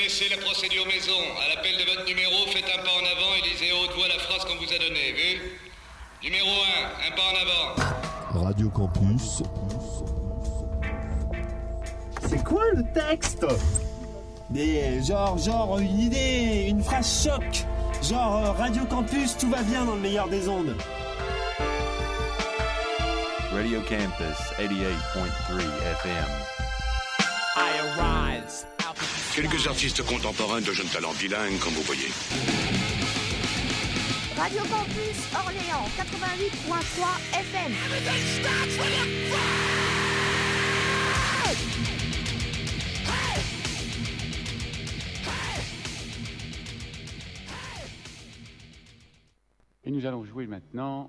Connaissez 0.00 0.28
la 0.30 0.38
procédure 0.38 0.86
maison. 0.86 1.20
À 1.44 1.54
l'appel 1.54 1.76
de 1.76 1.84
votre 1.84 2.06
numéro, 2.06 2.46
faites 2.46 2.64
un 2.64 2.82
pas 2.82 2.90
en 2.90 3.04
avant 3.04 3.34
et 3.36 3.48
lisez 3.48 3.70
à 3.70 3.76
haute 3.76 3.94
voix 3.94 4.08
la 4.08 4.18
phrase 4.18 4.44
qu'on 4.44 4.56
vous 4.56 4.72
a 4.72 4.78
donnée, 4.78 5.12
vu? 5.12 5.58
Numéro 6.22 6.48
1, 6.48 7.06
un 7.06 7.16
pas 7.16 7.22
en 7.22 8.40
avant. 8.40 8.46
Radio 8.46 8.70
Campus. 8.70 9.42
C'est 12.28 12.44
quoi 12.44 12.62
le 12.74 12.84
texte? 12.94 13.44
Des 14.48 15.02
genre 15.02 15.36
genre 15.38 15.78
une 15.78 16.00
idée, 16.00 16.66
une 16.68 16.82
phrase 16.82 17.24
choc. 17.24 17.66
Genre 18.02 18.36
euh, 18.36 18.52
Radio 18.52 18.84
Campus, 18.86 19.36
tout 19.36 19.50
va 19.50 19.62
bien 19.62 19.84
dans 19.84 19.94
le 19.94 20.00
meilleur 20.00 20.28
des 20.28 20.48
ondes. 20.48 20.74
Radio 23.52 23.80
Campus 23.80 24.38
88.3 24.58 25.60
FM. 25.92 26.59
Quelques 29.34 29.66
artistes 29.68 30.02
contemporains 30.02 30.60
de 30.60 30.72
jeunes 30.72 30.88
talents 30.88 31.12
bilingues, 31.12 31.58
comme 31.60 31.72
vous 31.74 31.82
voyez. 31.82 32.08
Radio 34.36 34.58
Campus 34.62 35.18
Orléans 35.32 35.86
88.3 35.96 37.38
FM. 37.38 37.72
Et 49.84 49.90
nous 49.92 50.06
allons 50.06 50.24
jouer 50.24 50.46
maintenant. 50.48 51.08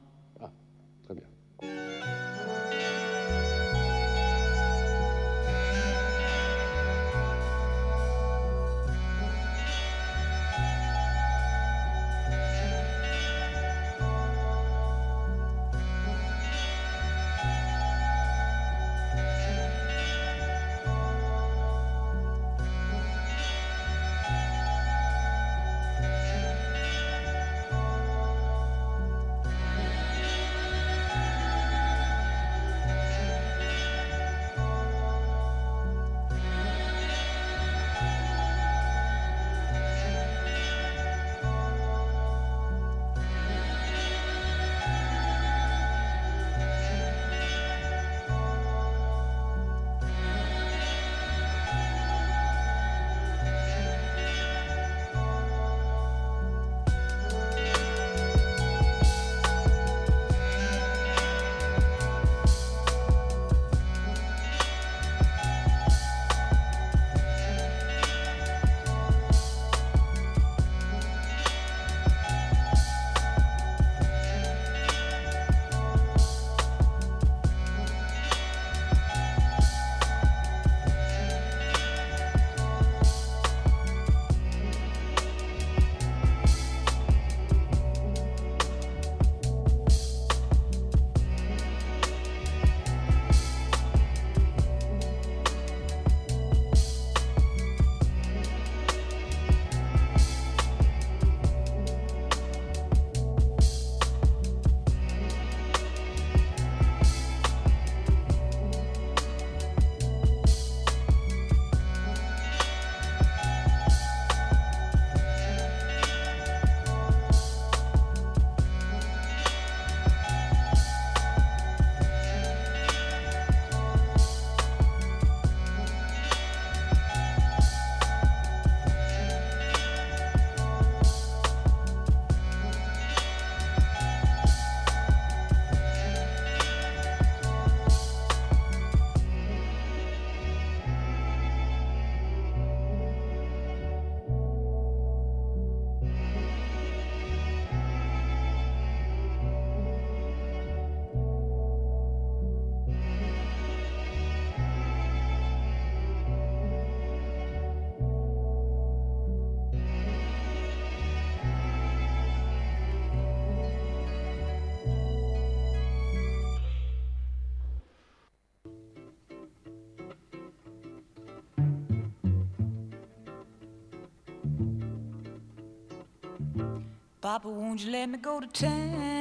Papa, 177.22 177.48
won't 177.48 177.86
you 177.86 177.92
let 177.92 178.10
me 178.10 178.18
go 178.18 178.40
to 178.40 178.48
town 178.48 179.21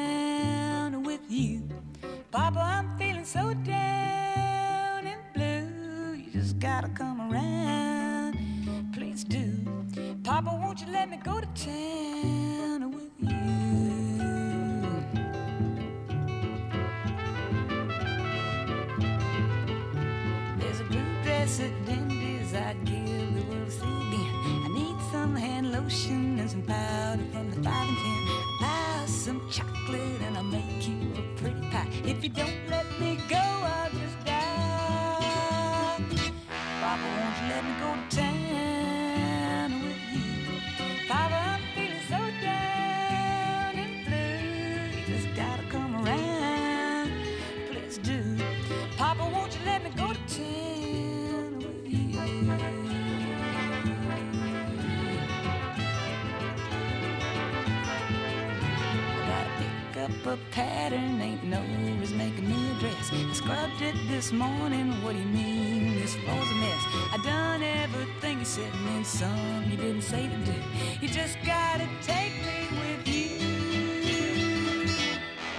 paper 60.21 60.39
pattern 60.51 61.21
ain't 61.21 61.43
no 61.45 61.61
is 62.03 62.13
making 62.13 62.49
me 62.49 62.71
a 62.71 62.81
dress. 62.81 63.11
I 63.13 63.33
scrubbed 63.33 63.81
it 63.81 63.95
this 64.09 64.33
morning, 64.33 64.91
what 65.03 65.13
do 65.13 65.19
you 65.19 65.25
mean? 65.25 65.95
This 65.99 66.15
floor's 66.15 66.51
a 66.51 66.55
mess. 66.55 66.83
I 67.13 67.21
done 67.25 67.63
everything 67.63 68.41
you 68.41 68.45
said 68.45 68.73
and 68.95 69.07
some 69.07 69.65
you 69.71 69.77
didn't 69.77 70.03
say 70.03 70.29
to 70.29 70.37
do. 70.45 70.55
You 71.01 71.09
just 71.09 71.39
gotta 71.47 71.89
take 72.03 72.33
me 72.45 72.69
with 72.81 73.09
you. 73.09 73.39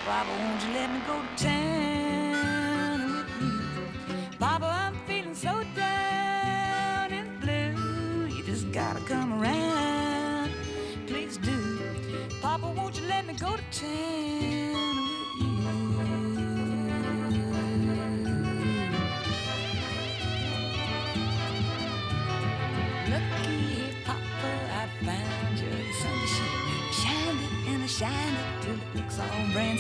Baba, 0.06 0.30
won't 0.30 0.62
you 0.64 0.74
let 0.74 0.92
me 0.92 1.00
go 1.08 1.20
to 1.22 1.44
town? 1.44 1.61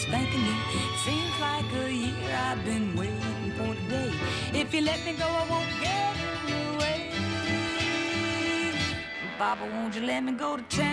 spanking 0.02 0.41
new. 0.41 0.60
Seems 1.06 1.36
like 1.39 1.66
a 1.84 1.91
year 1.91 2.36
I've 2.49 2.64
been 2.66 2.95
waiting 2.95 3.52
for 3.58 3.76
today. 3.76 4.12
If 4.54 4.74
you 4.74 4.82
let 4.82 4.99
me 5.06 5.14
go, 5.14 5.28
I 5.41 5.45
won't 5.52 5.70
get 5.86 6.16
away. 6.74 7.12
Baba, 9.38 9.66
won't 9.74 9.95
you 9.95 10.02
let 10.02 10.24
me 10.24 10.32
go 10.34 10.58
to 10.58 10.64
town? 10.64 10.91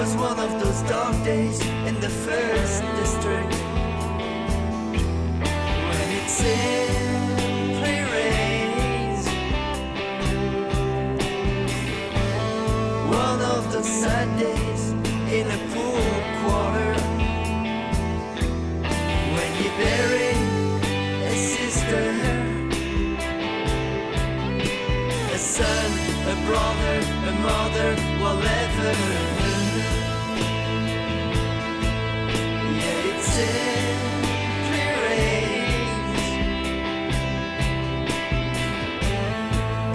Was 0.00 0.16
one 0.16 0.40
of 0.40 0.50
those 0.58 0.80
dark 0.88 1.14
days 1.24 1.60
in 1.86 1.94
the 2.00 2.08
first 2.08 2.82
district 3.00 3.52
when 5.88 6.08
it 6.18 6.28
simply 6.42 7.96
rains. 8.14 9.22
One 13.12 13.40
of 13.42 13.70
those 13.74 13.92
sad 14.02 14.28
days 14.38 14.82
in 15.38 15.46
a 15.58 15.60
poor 15.74 16.02
quarter 16.40 16.94
when 19.36 19.50
you 19.60 19.70
bury 19.84 20.32
a 21.28 21.34
sister, 21.36 22.04
a 25.34 25.38
son, 25.38 25.90
a 26.32 26.36
brother, 26.48 26.96
a 27.28 27.32
mother, 27.48 27.90
whatever. 28.22 29.19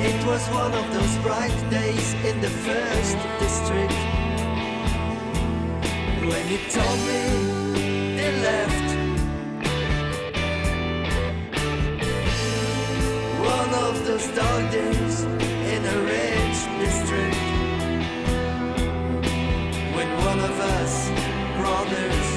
It 0.06 0.26
was 0.26 0.48
one 0.50 0.74
of 0.74 0.94
those 0.94 1.18
bright 1.18 1.70
days 1.70 2.14
in 2.26 2.40
the 2.42 2.50
first 2.50 3.18
district. 3.40 3.94
When 6.30 6.46
he 6.48 6.58
told 6.70 7.00
me 7.10 7.22
they 8.18 8.32
left. 8.48 8.88
One 13.56 13.72
of 13.86 14.06
those 14.06 14.28
dark 14.36 14.72
days 14.72 15.24
in 15.74 15.82
a 15.86 15.98
rich 16.14 16.60
district. 16.84 17.38
When 19.96 20.10
one 20.30 20.40
of 20.40 20.60
us 20.60 21.10
brothers 21.58 22.35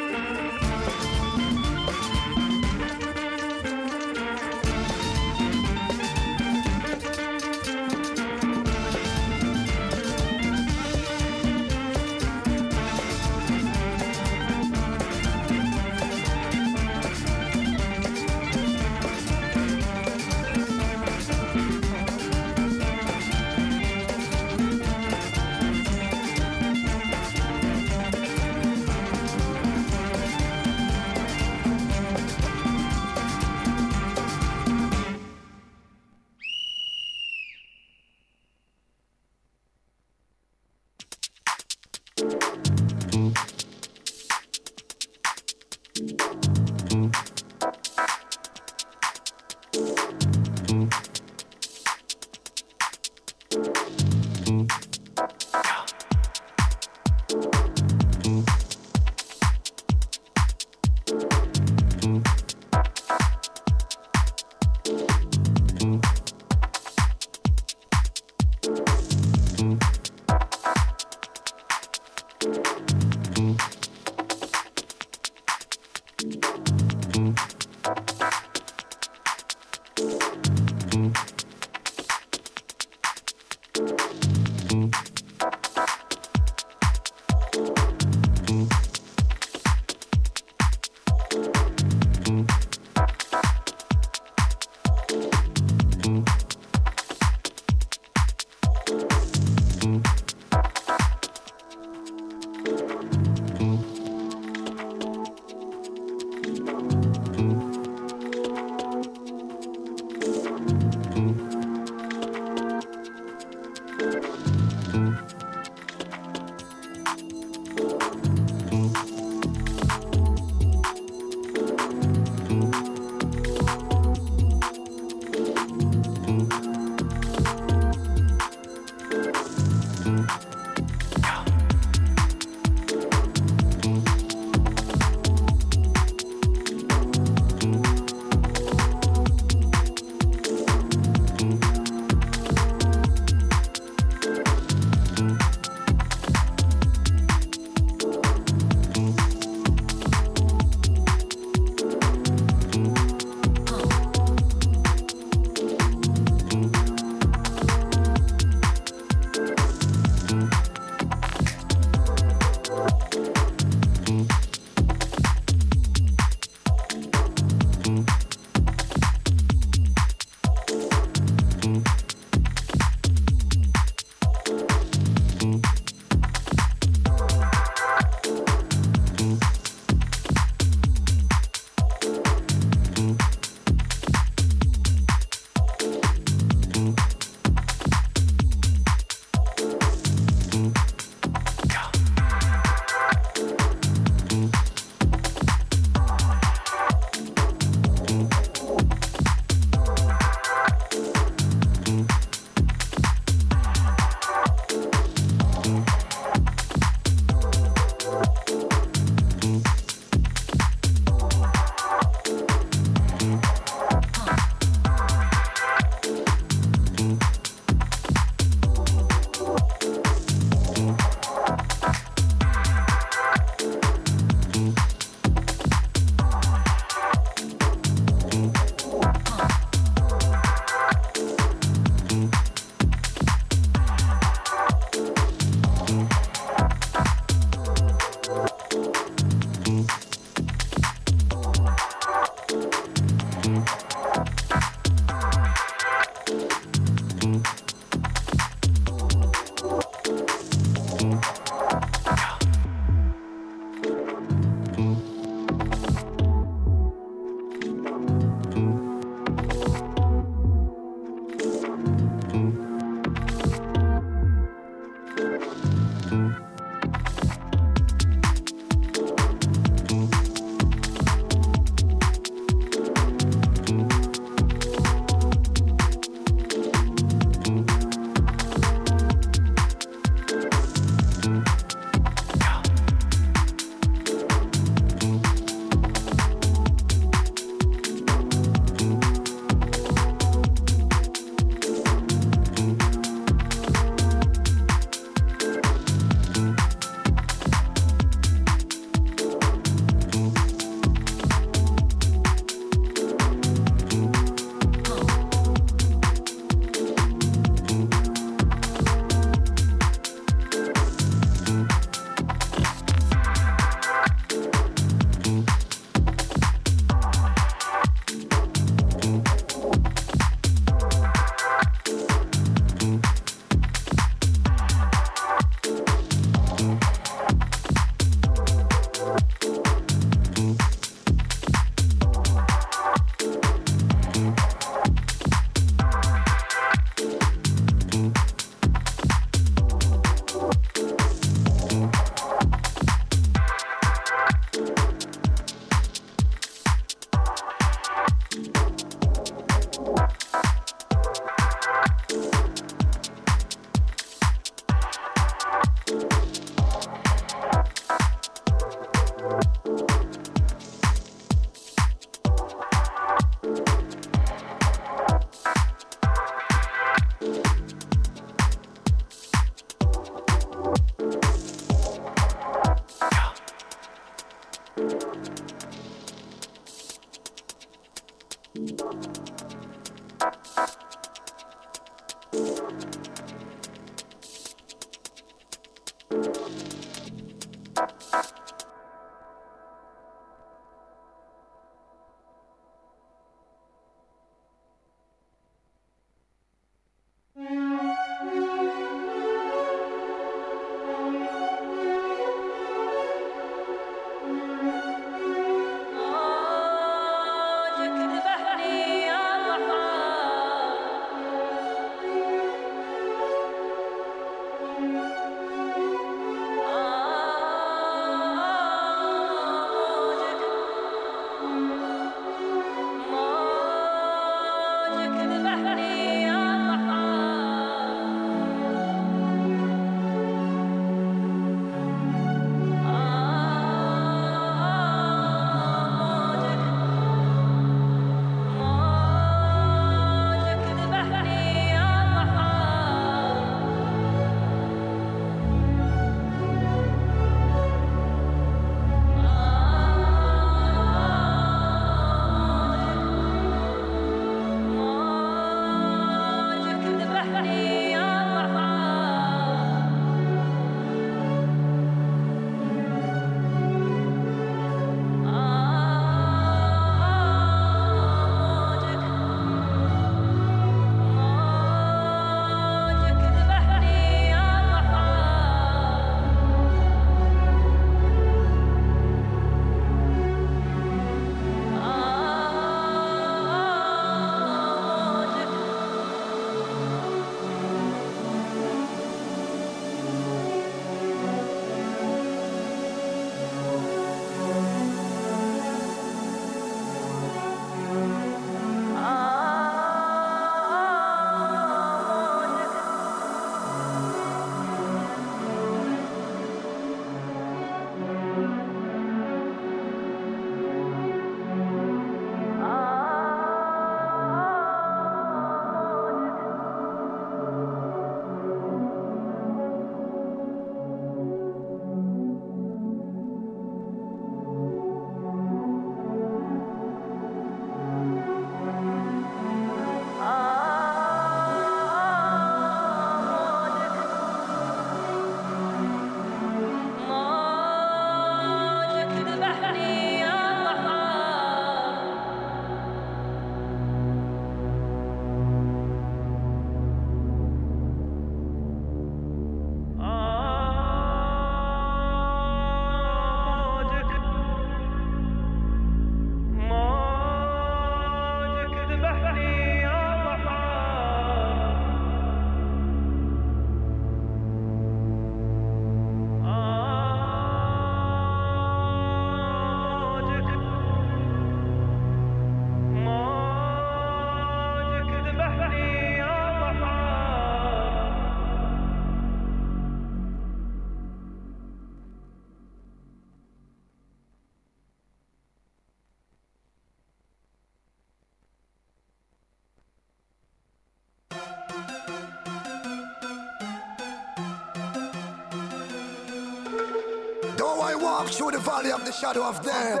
walk 598.18 598.28
through 598.30 598.50
the 598.50 598.58
valley 598.58 598.90
of 598.90 599.04
the 599.04 599.12
shadow 599.12 599.44
of 599.44 599.62
death, 599.62 600.00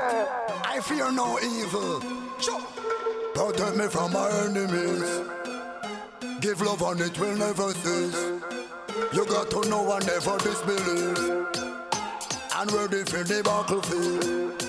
I 0.64 0.80
fear 0.80 1.10
no 1.12 1.38
evil. 1.38 2.00
Protect 3.34 3.76
me 3.76 3.86
from 3.86 4.12
my 4.12 4.28
enemies. 4.44 5.20
Give 6.40 6.60
love 6.60 6.82
and 6.82 7.00
it 7.00 7.18
will 7.18 7.36
never 7.36 7.70
cease. 7.72 8.32
You 9.12 9.24
got 9.26 9.50
to 9.50 9.68
know 9.68 9.92
I 9.92 10.00
never 10.00 10.36
disbelieve. 10.38 11.46
And 12.56 12.72
ready 12.72 13.04
for 13.04 13.22
the 13.22 13.40
battlefield. 13.44 14.67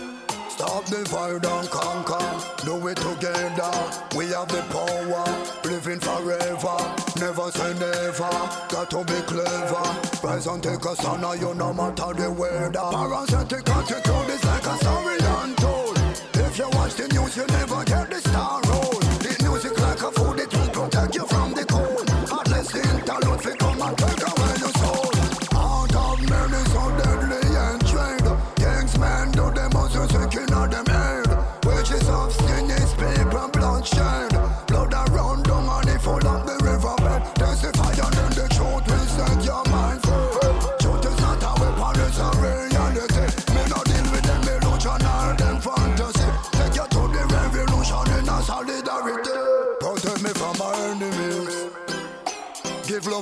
Stop 0.59 0.83
the 0.87 1.05
fire 1.07 1.39
and 1.39 1.69
conquer. 1.69 2.19
Do 2.65 2.85
it 2.89 2.97
together. 2.97 3.71
We 4.13 4.27
have 4.35 4.49
the 4.51 4.59
power. 4.67 5.23
Living 5.63 6.01
forever. 6.01 6.77
Never 7.15 7.49
say 7.55 7.71
never. 7.79 8.27
Got 8.67 8.89
to 8.91 9.05
be 9.07 9.19
clever. 9.23 9.87
Rise 10.21 10.47
and 10.47 10.61
take 10.61 10.83
a 10.83 10.95
stand. 10.97 11.21
now 11.21 11.31
You 11.31 11.55
no 11.55 11.73
matter 11.73 12.11
the 12.11 12.29
weather. 12.29 12.91
Parasitic 12.91 13.69
attitude 13.69 14.29
is 14.35 14.43
like 14.43 14.65
a 14.65 14.75
story 14.83 15.17
untold. 15.39 15.97
If 16.33 16.57
you 16.59 16.67
watch 16.75 16.95
the 16.95 17.07
news, 17.07 17.37
you 17.37 17.47
never 17.47 17.81
get 17.85 18.09
the 18.09 18.19
star 18.19 18.59
roll. 18.67 18.99
The 19.23 19.31
music 19.39 19.79
like 19.79 20.03
a 20.03 20.11
food, 20.11 20.39
it 20.41 20.51
will 20.51 20.67
protect 20.75 21.15
you 21.15 21.25
from 21.25 21.38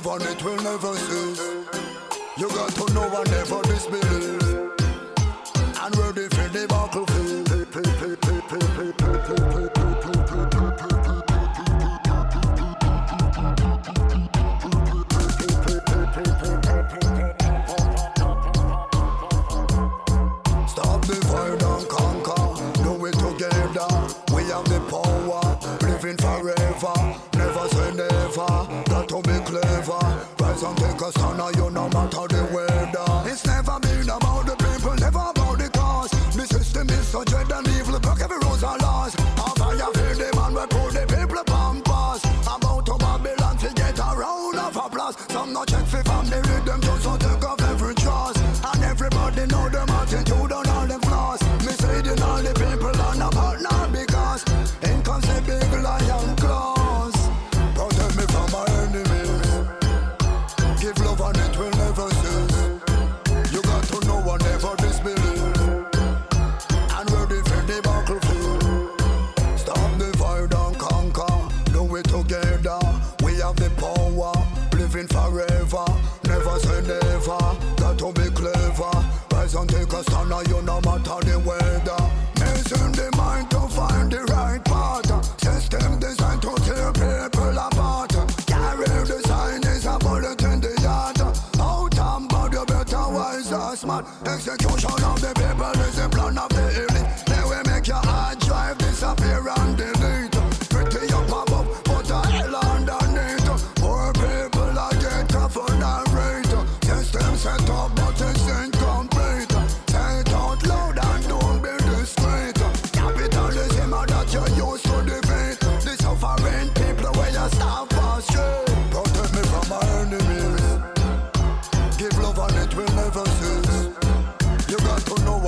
love 0.04 0.20
and 0.20 0.30
it 0.30 0.44
will 0.44 0.56
never 0.62 0.94
cease. 0.94 1.40
You 2.36 2.48
got 2.48 2.70
to 2.70 2.94
know 2.94 3.02
I 3.02 3.24
never 3.30 3.62
disbelieve. 3.62 4.42
And 5.80 5.96
ready 5.96 6.28
for 6.28 6.48
the 6.48 6.68
Stop 8.58 8.97
for 46.28 46.34
family 46.34 46.60
rhythm 46.60 46.80
just 46.80 47.02
so 47.02 47.17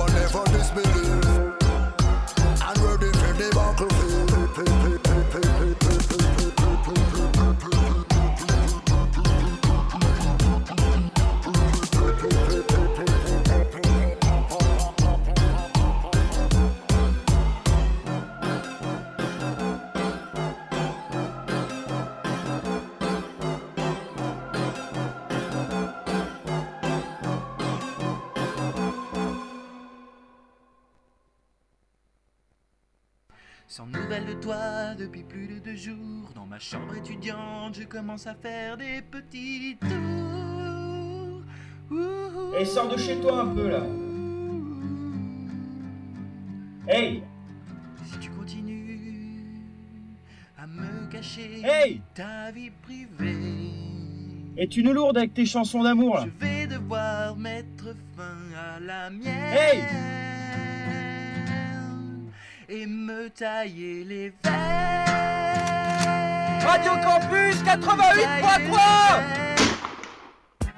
know 0.07 0.13
never 0.13 0.43
disbelieve. 0.45 1.30
Sans 33.71 33.85
nouvelles 33.85 34.25
de 34.25 34.33
toi 34.33 34.95
depuis 34.99 35.23
plus 35.23 35.47
de 35.47 35.59
deux 35.59 35.77
jours, 35.77 36.29
dans 36.35 36.45
ma 36.45 36.59
chambre 36.59 36.93
étudiante, 36.93 37.77
je 37.79 37.85
commence 37.85 38.27
à 38.27 38.35
faire 38.35 38.75
des 38.75 39.01
petits 39.01 39.77
tours. 39.79 41.41
Et 42.59 42.65
sors 42.65 42.89
de 42.89 42.97
chez 42.97 43.15
toi 43.21 43.43
un 43.43 43.55
peu 43.55 43.69
là. 43.69 43.83
Hey. 46.85 47.23
Si 48.11 48.19
tu 48.19 48.29
continues 48.31 49.45
à 50.57 50.67
me 50.67 51.09
cacher 51.09 51.61
Hey. 51.63 52.01
ta 52.13 52.51
vie 52.51 52.71
privée, 52.71 53.71
Es-tu 54.57 54.81
une 54.81 54.91
lourde 54.91 55.17
avec 55.17 55.33
tes 55.33 55.45
chansons 55.45 55.83
d'amour 55.83 56.15
là. 56.15 56.25
Je 56.25 56.45
vais 56.45 56.67
devoir 56.67 57.37
mettre 57.37 57.95
fin 58.17 58.35
à 58.53 58.81
la 58.81 59.09
mienne. 59.09 59.53
Hey 59.53 60.20
Et 62.73 62.85
me 62.85 63.27
tailler 63.29 64.05
les 64.05 64.29
veines. 64.29 64.55
Radio 66.63 66.93
Campus 67.03 67.61
88.3 67.63 68.79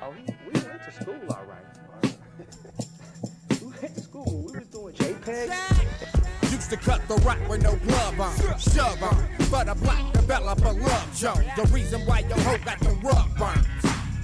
Oh, 0.02 0.10
we, 0.10 0.26
we 0.48 0.60
went 0.60 0.82
to 0.84 0.92
school, 0.92 1.22
all 1.30 1.46
right. 1.46 1.64
we 3.62 3.68
went 3.80 3.94
to 3.94 4.02
school. 4.02 4.44
We 4.48 4.58
was 4.58 4.68
doing 4.70 4.96
JPEG. 4.96 6.52
Used 6.52 6.72
to 6.72 6.78
cut 6.78 7.08
the 7.08 7.14
rock 7.18 7.38
with 7.48 7.62
no 7.62 7.76
glove 7.76 8.20
on, 8.20 8.58
shove 8.58 9.04
on. 9.04 9.28
But 9.52 9.70
a 9.70 9.76
black 9.76 10.14
developer 10.14 10.74
love 10.74 11.16
Joe. 11.16 11.36
The 11.56 11.70
reason 11.72 12.02
why 12.08 12.22
your 12.22 12.40
hoe 12.40 12.58
got 12.66 12.80
the 12.80 12.90
rug 13.04 13.38
burns. 13.38 13.68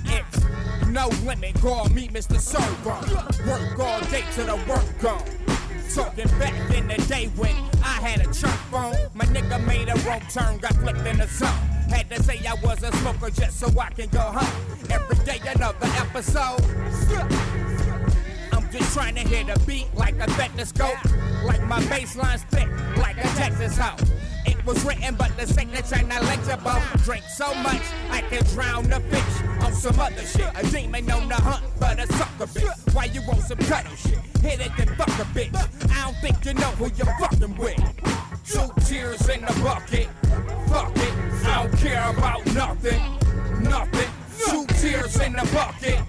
It's 0.06 0.88
no 0.88 1.10
limit, 1.24 1.54
call 1.62 1.88
me 1.90 2.08
Mr. 2.08 2.40
Server. 2.40 3.00
Work 3.48 3.78
all 3.78 4.02
day 4.10 4.24
till 4.34 4.48
the 4.48 4.56
work 4.68 5.00
gone. 5.00 5.59
Talking 5.94 6.28
back 6.38 6.53
in 6.76 6.88
the 6.88 6.98
day 7.07 7.32
when 7.36 7.56
I 7.84 7.99
had 7.99 8.22
a 8.22 8.26
chunk 8.26 8.53
phone. 8.70 8.95
My 9.16 9.26
nigga 9.26 9.66
made 9.66 9.90
a 9.90 9.95
wrong 10.07 10.22
turn, 10.30 10.60
got 10.60 10.74
flipped 10.76 11.06
in 11.06 11.18
the 11.18 11.28
zone. 11.28 11.49
Had 11.90 12.10
to 12.11 12.22
say 12.22 12.40
I 12.48 12.53
was 12.64 12.84
a 12.84 12.91
smoker 12.98 13.32
just 13.32 13.60
so 13.60 13.68
I 13.80 13.90
can 13.90 14.07
go 14.10 14.20
home. 14.20 14.78
Every 14.91 15.18
day 15.26 15.40
another 15.48 15.88
episode. 15.98 16.61
I'm 18.53 18.70
Just 18.72 18.94
trying 18.94 19.16
to 19.16 19.22
hit 19.22 19.49
a 19.49 19.60
beat 19.66 19.88
like 19.95 20.16
a 20.20 20.30
stethoscope. 20.32 21.03
Like 21.44 21.64
my 21.64 21.80
bassline 21.82 22.38
spit, 22.40 22.70
like 22.98 23.18
a 23.18 23.28
Texas 23.36 23.76
hoe. 23.76 23.95
It 24.50 24.66
was 24.66 24.84
written, 24.84 25.14
but 25.14 25.32
the 25.38 25.46
signature 25.46 26.02
not 26.08 26.24
legible. 26.24 26.82
Drink 27.04 27.24
so 27.26 27.54
much, 27.62 27.84
I 28.10 28.22
can 28.22 28.44
drown 28.46 28.92
a 28.92 29.00
fish 29.00 29.64
on 29.64 29.74
some 29.74 30.00
other 30.00 30.26
shit. 30.26 30.52
A 30.56 30.66
demon 30.72 31.10
on 31.12 31.30
the 31.30 31.36
hunt, 31.36 31.64
but 31.80 32.00
a 32.00 32.08
sucker 32.14 32.48
bitch. 32.48 32.96
Why 32.96 33.06
you 33.06 33.22
want 33.28 33.42
some 33.44 33.60
cuddle 33.60 33.96
shit? 33.96 34.18
Hit 34.42 34.60
it, 34.60 34.72
then 34.76 34.88
fuck 34.96 35.10
a 35.10 35.26
bitch. 35.38 35.54
I 35.92 36.06
don't 36.06 36.18
think 36.18 36.44
you 36.46 36.56
know 36.56 36.72
who 36.80 36.86
you're 36.98 37.16
fucking 37.20 37.56
with. 37.58 37.78
Two 38.44 38.70
tears 38.86 39.30
in 39.30 39.42
the 39.42 39.54
bucket. 39.64 40.08
Fuck 40.68 40.98
it, 40.98 41.14
I 41.46 41.64
don't 41.64 41.78
care 41.78 42.10
about 42.10 42.44
nothing. 42.48 43.02
Nothing. 43.62 44.10
Two 44.48 44.66
tears 44.82 45.20
in 45.20 45.34
the 45.34 45.48
bucket. 45.54 46.00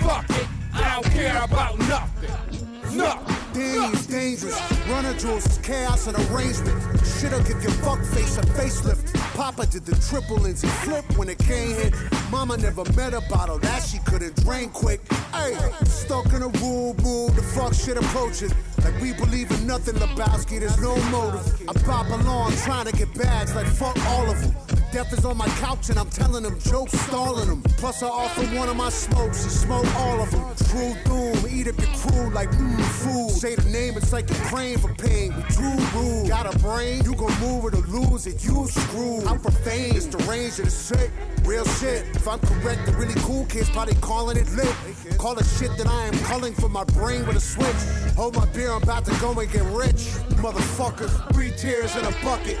Fuck 0.00 0.28
it, 0.28 0.46
I 0.74 1.00
don't 1.00 1.12
care 1.14 1.42
about 1.42 1.78
nothing. 1.78 2.67
Nothing. 2.94 3.38
Danny's 3.52 4.06
dangerous. 4.06 4.60
Run 4.88 5.04
the 5.04 5.14
Jewels 5.14 5.46
is 5.46 5.58
chaos 5.58 6.06
and 6.06 6.16
arrangement. 6.30 6.78
Shit'll 7.04 7.42
give 7.42 7.62
your 7.62 7.72
fuck 7.82 7.98
face 8.04 8.36
a 8.38 8.42
facelift. 8.42 9.14
Papa 9.34 9.66
did 9.66 9.84
the 9.84 9.96
triple 10.08 10.36
Lindsay 10.36 10.68
flip 10.68 11.04
when 11.16 11.28
it 11.28 11.38
came 11.38 11.74
hit. 11.76 11.94
Mama 12.30 12.56
never 12.56 12.84
met 12.92 13.14
a 13.14 13.20
bottle 13.28 13.58
that 13.58 13.82
she 13.82 13.98
couldn't 14.00 14.36
drain 14.44 14.68
quick. 14.70 15.00
Hey, 15.32 15.56
stuck 15.84 16.26
in 16.32 16.42
a 16.42 16.48
rule, 16.48 16.94
move, 17.02 17.34
the 17.36 17.42
fuck 17.42 17.74
shit 17.74 17.96
approaches. 17.96 18.52
Like 18.84 19.00
we 19.00 19.12
believe 19.12 19.50
in 19.50 19.66
nothing, 19.66 19.94
Lebowski, 19.94 20.60
there's 20.60 20.78
no 20.80 20.96
motive. 21.10 21.68
I 21.68 21.72
pop 21.84 22.08
along 22.08 22.52
trying 22.64 22.86
to 22.86 22.92
get 22.92 23.12
bags 23.14 23.54
like 23.54 23.66
fuck 23.66 23.96
all 24.06 24.30
of 24.30 24.40
them. 24.40 24.54
Death 24.90 25.12
is 25.12 25.24
on 25.24 25.36
my 25.36 25.48
couch 25.60 25.90
and 25.90 25.98
I'm 25.98 26.08
telling 26.08 26.42
them 26.44 26.58
jokes, 26.60 26.98
stalling 27.00 27.48
them. 27.48 27.62
Plus 27.76 28.02
I 28.02 28.08
offer 28.08 28.42
one 28.56 28.68
of 28.68 28.76
my 28.76 28.88
smokes, 28.88 29.42
and 29.42 29.52
smoke 29.52 29.86
all 29.96 30.22
of 30.22 30.30
them. 30.30 30.42
True 30.70 30.94
doom, 31.04 31.44
eat 31.50 31.68
up 31.68 31.78
your 31.78 31.94
crew 31.98 32.30
like 32.32 32.50
mmm 32.50 32.80
food. 33.02 33.30
Say 33.30 33.54
the 33.54 33.68
name, 33.68 33.96
it's 33.96 34.12
like 34.12 34.28
you're 34.30 34.48
praying 34.48 34.78
for 34.78 34.92
pain. 34.94 35.34
We 35.36 35.42
drew 35.54 35.76
rule. 35.94 36.26
Got 36.26 36.52
a 36.52 36.58
brain, 36.58 37.04
you 37.04 37.14
gon' 37.14 37.38
move 37.40 37.66
it 37.66 37.74
or 37.74 37.84
lose 37.86 38.26
it, 38.26 38.42
you 38.44 38.66
screwed. 38.66 39.24
I'm 39.26 39.38
profane, 39.38 39.94
it's 39.94 40.06
the 40.06 40.18
range 40.24 40.58
of 40.58 40.64
the 40.64 40.70
sick. 40.70 41.10
Real 41.44 41.64
shit. 41.64 42.06
If 42.16 42.26
I'm 42.26 42.38
correct, 42.40 42.86
the 42.86 42.92
really 42.92 43.14
cool 43.20 43.44
kids 43.46 43.68
probably 43.70 43.94
calling 43.96 44.36
it 44.36 44.50
lit. 44.52 44.74
Call 45.18 45.38
it 45.38 45.44
shit 45.44 45.76
that 45.76 45.86
I 45.86 46.06
am 46.06 46.14
culling 46.24 46.54
for 46.54 46.68
my 46.68 46.84
brain 46.84 47.26
with 47.26 47.36
a 47.36 47.40
switch. 47.40 48.14
Hold 48.16 48.36
my 48.36 48.46
beer, 48.46 48.67
I'm 48.70 48.82
about 48.82 49.04
to 49.06 49.20
go 49.20 49.38
and 49.38 49.50
get 49.50 49.62
rich. 49.64 50.16
Motherfucker, 50.42 51.08
three 51.32 51.50
tears 51.56 51.96
in 51.96 52.04
a 52.04 52.12
bucket. 52.22 52.58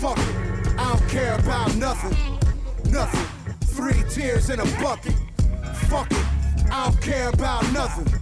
Fuck 0.00 0.18
it, 0.18 0.36
I 0.78 0.92
don't 0.92 1.08
care 1.08 1.38
about 1.38 1.74
nothing. 1.76 2.16
Nothing. 2.90 3.26
Three 3.60 4.02
tears 4.08 4.50
in 4.50 4.60
a 4.60 4.64
bucket. 4.82 5.14
Fuck 5.88 6.10
it, 6.10 6.26
I 6.70 6.84
don't 6.84 7.02
care 7.02 7.28
about 7.28 7.70
nothing. 7.72 8.20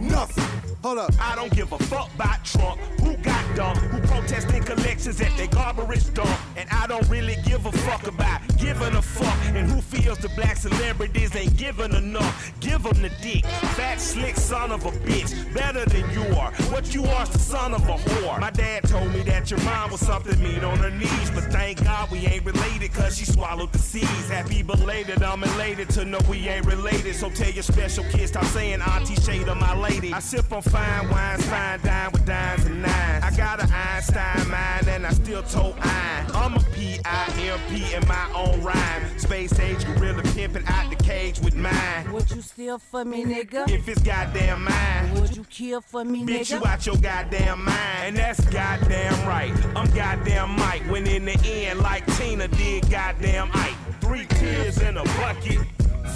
Nothing. 0.00 0.63
Hold 0.84 0.98
up. 0.98 1.12
I 1.18 1.34
don't 1.34 1.50
give 1.50 1.72
a 1.72 1.78
fuck 1.78 2.12
about 2.14 2.44
Trump. 2.44 2.78
Who 3.00 3.16
got 3.16 3.56
dumb? 3.56 3.74
Who 3.74 4.06
protesting 4.06 4.62
collections 4.64 5.18
at 5.18 5.34
their 5.38 5.46
garbage 5.46 6.12
dump? 6.12 6.28
And 6.58 6.68
I 6.68 6.86
don't 6.86 7.08
really 7.08 7.36
give 7.46 7.64
a 7.64 7.72
fuck 7.72 8.06
about 8.06 8.42
giving 8.58 8.94
a 8.94 9.00
fuck. 9.00 9.34
And 9.56 9.70
who 9.70 9.80
feels 9.80 10.18
the 10.18 10.28
black 10.36 10.58
celebrities 10.58 11.34
ain't 11.34 11.56
giving 11.56 11.94
enough? 11.94 12.52
Give 12.60 12.82
them 12.82 13.00
the 13.00 13.08
dick. 13.22 13.46
Fat, 13.76 13.98
slick 13.98 14.36
son 14.36 14.72
of 14.72 14.84
a 14.84 14.90
bitch. 14.90 15.32
Better 15.54 15.86
than 15.86 16.04
you 16.10 16.36
are. 16.36 16.52
What 16.70 16.94
you 16.94 17.06
are's 17.06 17.30
the 17.30 17.38
son 17.38 17.72
of 17.72 17.88
a 17.88 17.94
whore. 17.94 18.38
My 18.38 18.50
dad 18.50 18.82
told 18.82 19.10
me 19.14 19.22
that 19.22 19.50
your 19.50 19.60
mom 19.60 19.90
was 19.90 20.00
something 20.00 20.38
mean 20.42 20.64
on 20.64 20.76
her 20.80 20.90
knees. 20.90 21.30
But 21.30 21.44
thank 21.44 21.82
God 21.82 22.10
we 22.10 22.26
ain't 22.26 22.44
related 22.44 22.92
cause 22.92 23.16
she 23.16 23.24
swallowed 23.24 23.72
the 23.72 23.78
seeds. 23.78 24.28
Happy 24.28 24.62
belated, 24.62 25.22
I'm 25.22 25.44
elated 25.44 25.88
to 25.90 26.04
know 26.04 26.18
we 26.28 26.46
ain't 26.46 26.66
related. 26.66 27.14
So 27.14 27.30
tell 27.30 27.50
your 27.50 27.62
special 27.62 28.04
kids, 28.10 28.32
stop 28.32 28.44
saying 28.44 28.82
Auntie 28.82 29.16
Shade 29.16 29.48
of 29.48 29.56
my 29.56 29.74
lady. 29.78 30.12
I 30.12 30.18
sip 30.18 30.52
on 30.52 30.60
fine 30.74 31.08
wines, 31.08 31.46
fine 31.46 31.80
dine 31.82 32.10
with 32.12 32.26
dimes 32.26 32.64
and 32.64 32.82
nines. 32.82 33.24
I 33.24 33.30
got 33.36 33.62
an 33.62 33.70
Einstein 33.72 34.50
mind 34.50 34.88
and 34.88 35.06
I 35.06 35.12
still 35.12 35.42
told 35.44 35.76
iron. 35.80 36.26
I'm 36.34 36.54
a 36.56 36.60
P-I-M-P 36.74 37.94
in 37.94 38.08
my 38.08 38.26
own 38.34 38.60
rhyme. 38.62 39.18
Space 39.18 39.58
age 39.60 39.84
gorilla 39.86 40.22
pimping 40.34 40.64
out 40.66 40.90
the 40.90 40.96
cage 40.96 41.38
with 41.40 41.54
mine. 41.54 42.12
Would 42.12 42.28
you 42.32 42.42
steal 42.42 42.78
for 42.78 43.04
me, 43.04 43.24
nigga? 43.24 43.70
If 43.70 43.88
it's 43.88 44.02
goddamn 44.02 44.64
mine. 44.64 45.14
Would 45.20 45.36
you 45.36 45.44
kill 45.44 45.80
for 45.80 46.04
me, 46.04 46.24
Bitch, 46.24 46.50
nigga? 46.50 46.60
you 46.60 46.66
out 46.66 46.86
your 46.86 46.96
goddamn 46.96 47.64
mind. 47.64 47.78
And 48.02 48.16
that's 48.16 48.40
goddamn 48.46 49.28
right. 49.28 49.52
I'm 49.76 49.88
goddamn 49.94 50.50
Mike. 50.56 50.82
When 50.90 51.06
in 51.06 51.24
the 51.24 51.38
end, 51.44 51.78
like 51.80 52.04
Tina 52.16 52.48
did 52.48 52.90
goddamn 52.90 53.50
Ike. 53.54 53.76
Three 54.00 54.26
tears 54.26 54.78
in 54.82 54.96
a 54.96 55.04
bucket. 55.04 55.60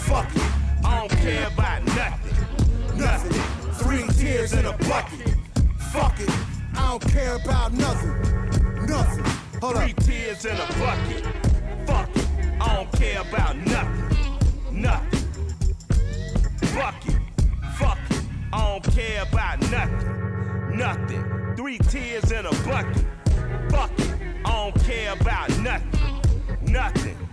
Fuck 0.02 0.34
it. 0.34 0.42
I 0.84 0.98
don't 1.06 1.10
care 1.20 1.46
about 1.46 1.84
nothing. 1.86 2.28
Nothing. 2.98 3.32
Three 3.74 4.04
tears 4.08 4.52
in 4.52 4.66
a 4.66 4.72
bucket. 4.72 5.36
Fuck 5.92 6.18
it, 6.18 6.30
I 6.76 6.90
don't 6.90 7.12
care 7.12 7.36
about 7.36 7.72
nothing. 7.72 8.10
Nothing. 8.86 9.24
Hold 9.60 9.76
Three 9.76 9.92
tears 9.92 10.44
in 10.44 10.56
a 10.56 10.66
bucket. 10.78 11.24
Fuck 11.86 12.16
it. 12.16 12.28
I 12.60 12.74
don't 12.74 12.92
care 12.92 13.20
about 13.20 13.56
nothing. 13.56 14.82
Nothing. 14.82 15.20
Fuck 16.74 17.06
it. 17.06 17.20
Fuck 17.78 17.98
it. 18.10 18.22
I 18.52 18.58
don't 18.66 18.94
care 18.94 19.22
about 19.22 19.60
nothing. 19.70 20.76
Nothing. 20.76 21.54
Three 21.56 21.78
tears 21.78 22.32
in 22.32 22.46
a 22.46 22.52
bucket. 22.64 23.04
Fuck 23.70 23.92
it. 23.98 24.14
I 24.44 24.70
don't 24.70 24.84
care 24.84 25.12
about 25.12 25.56
nothing. 25.58 26.22
Nothing. 26.62 27.27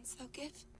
Canst 0.00 0.18
thou 0.18 0.26
give? 0.32 0.79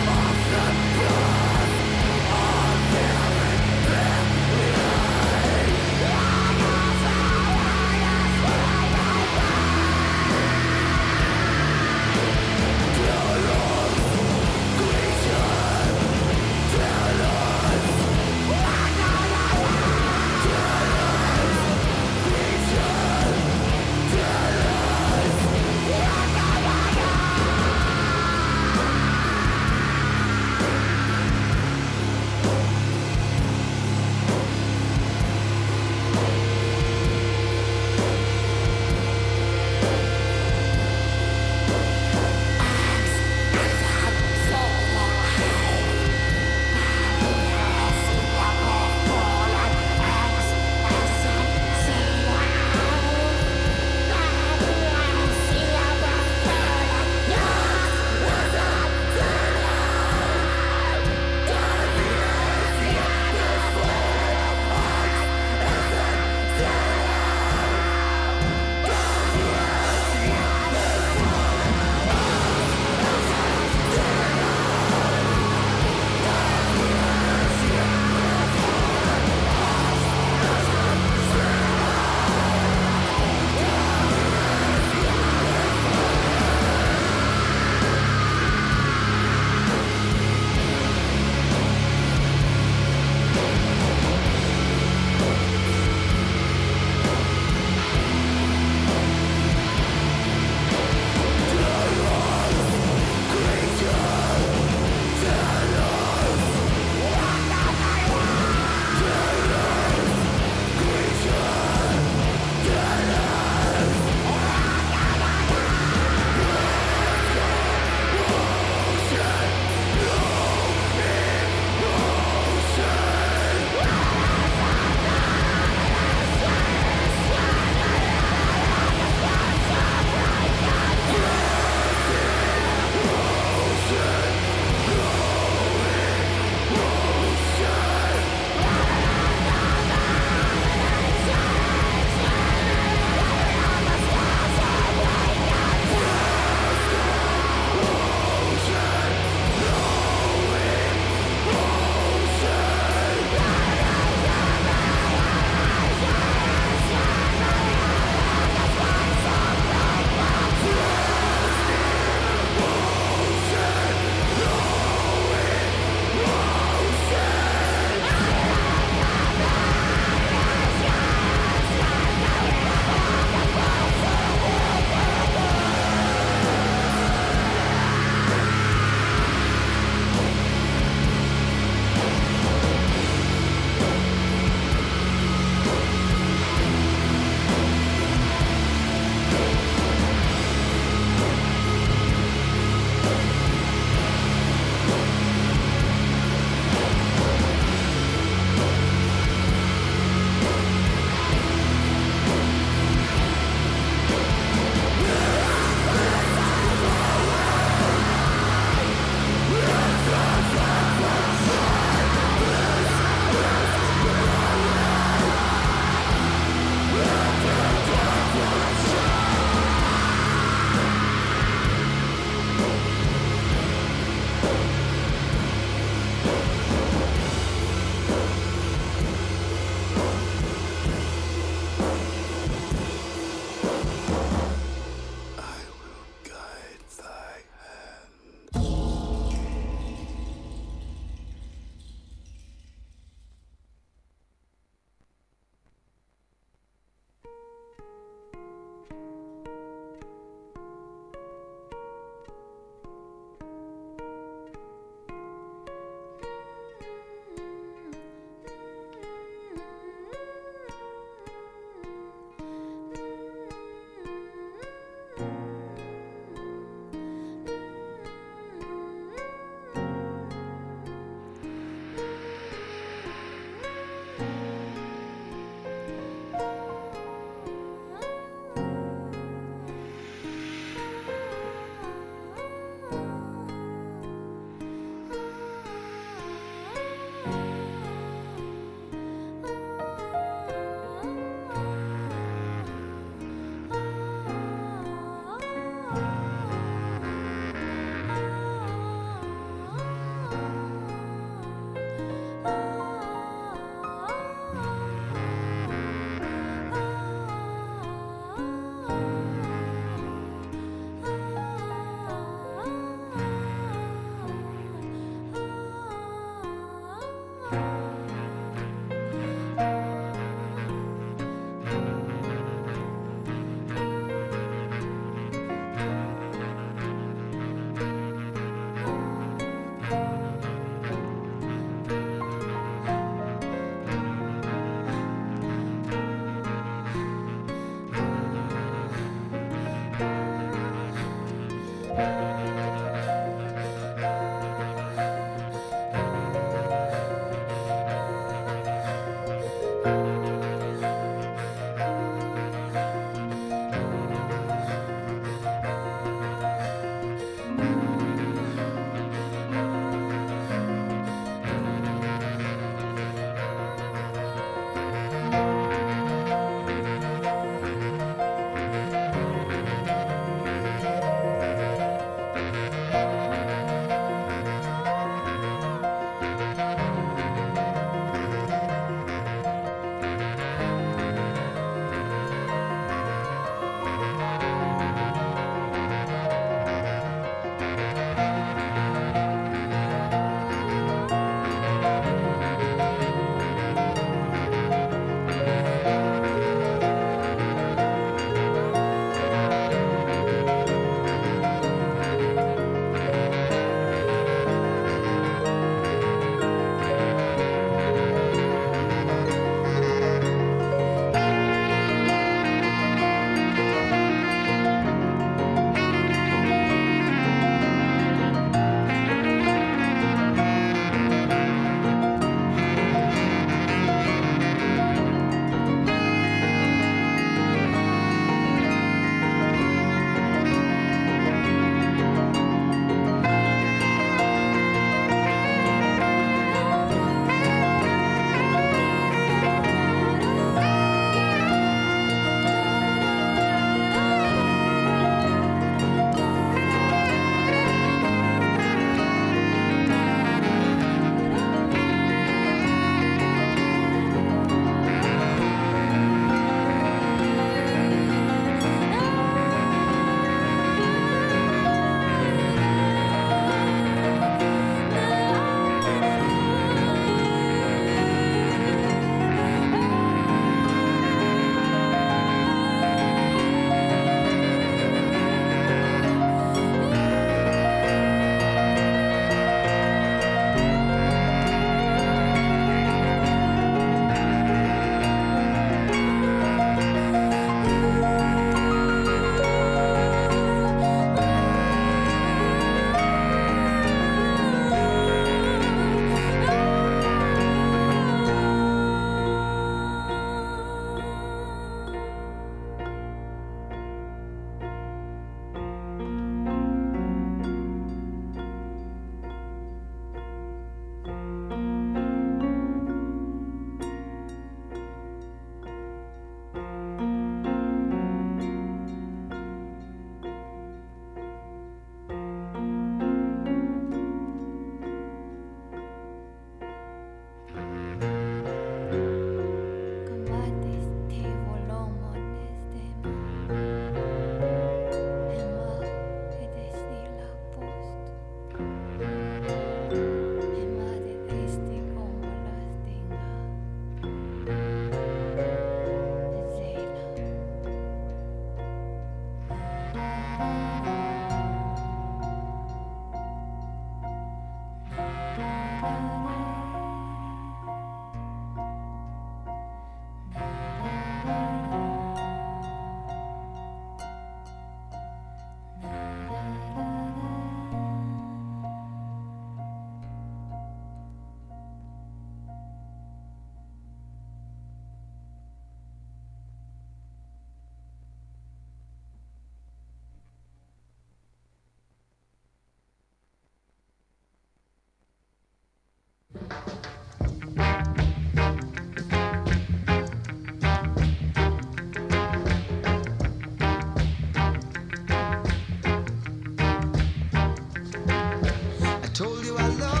Told 599.13 599.45
you 599.45 599.57
I 599.57 599.67
love 599.67 600.00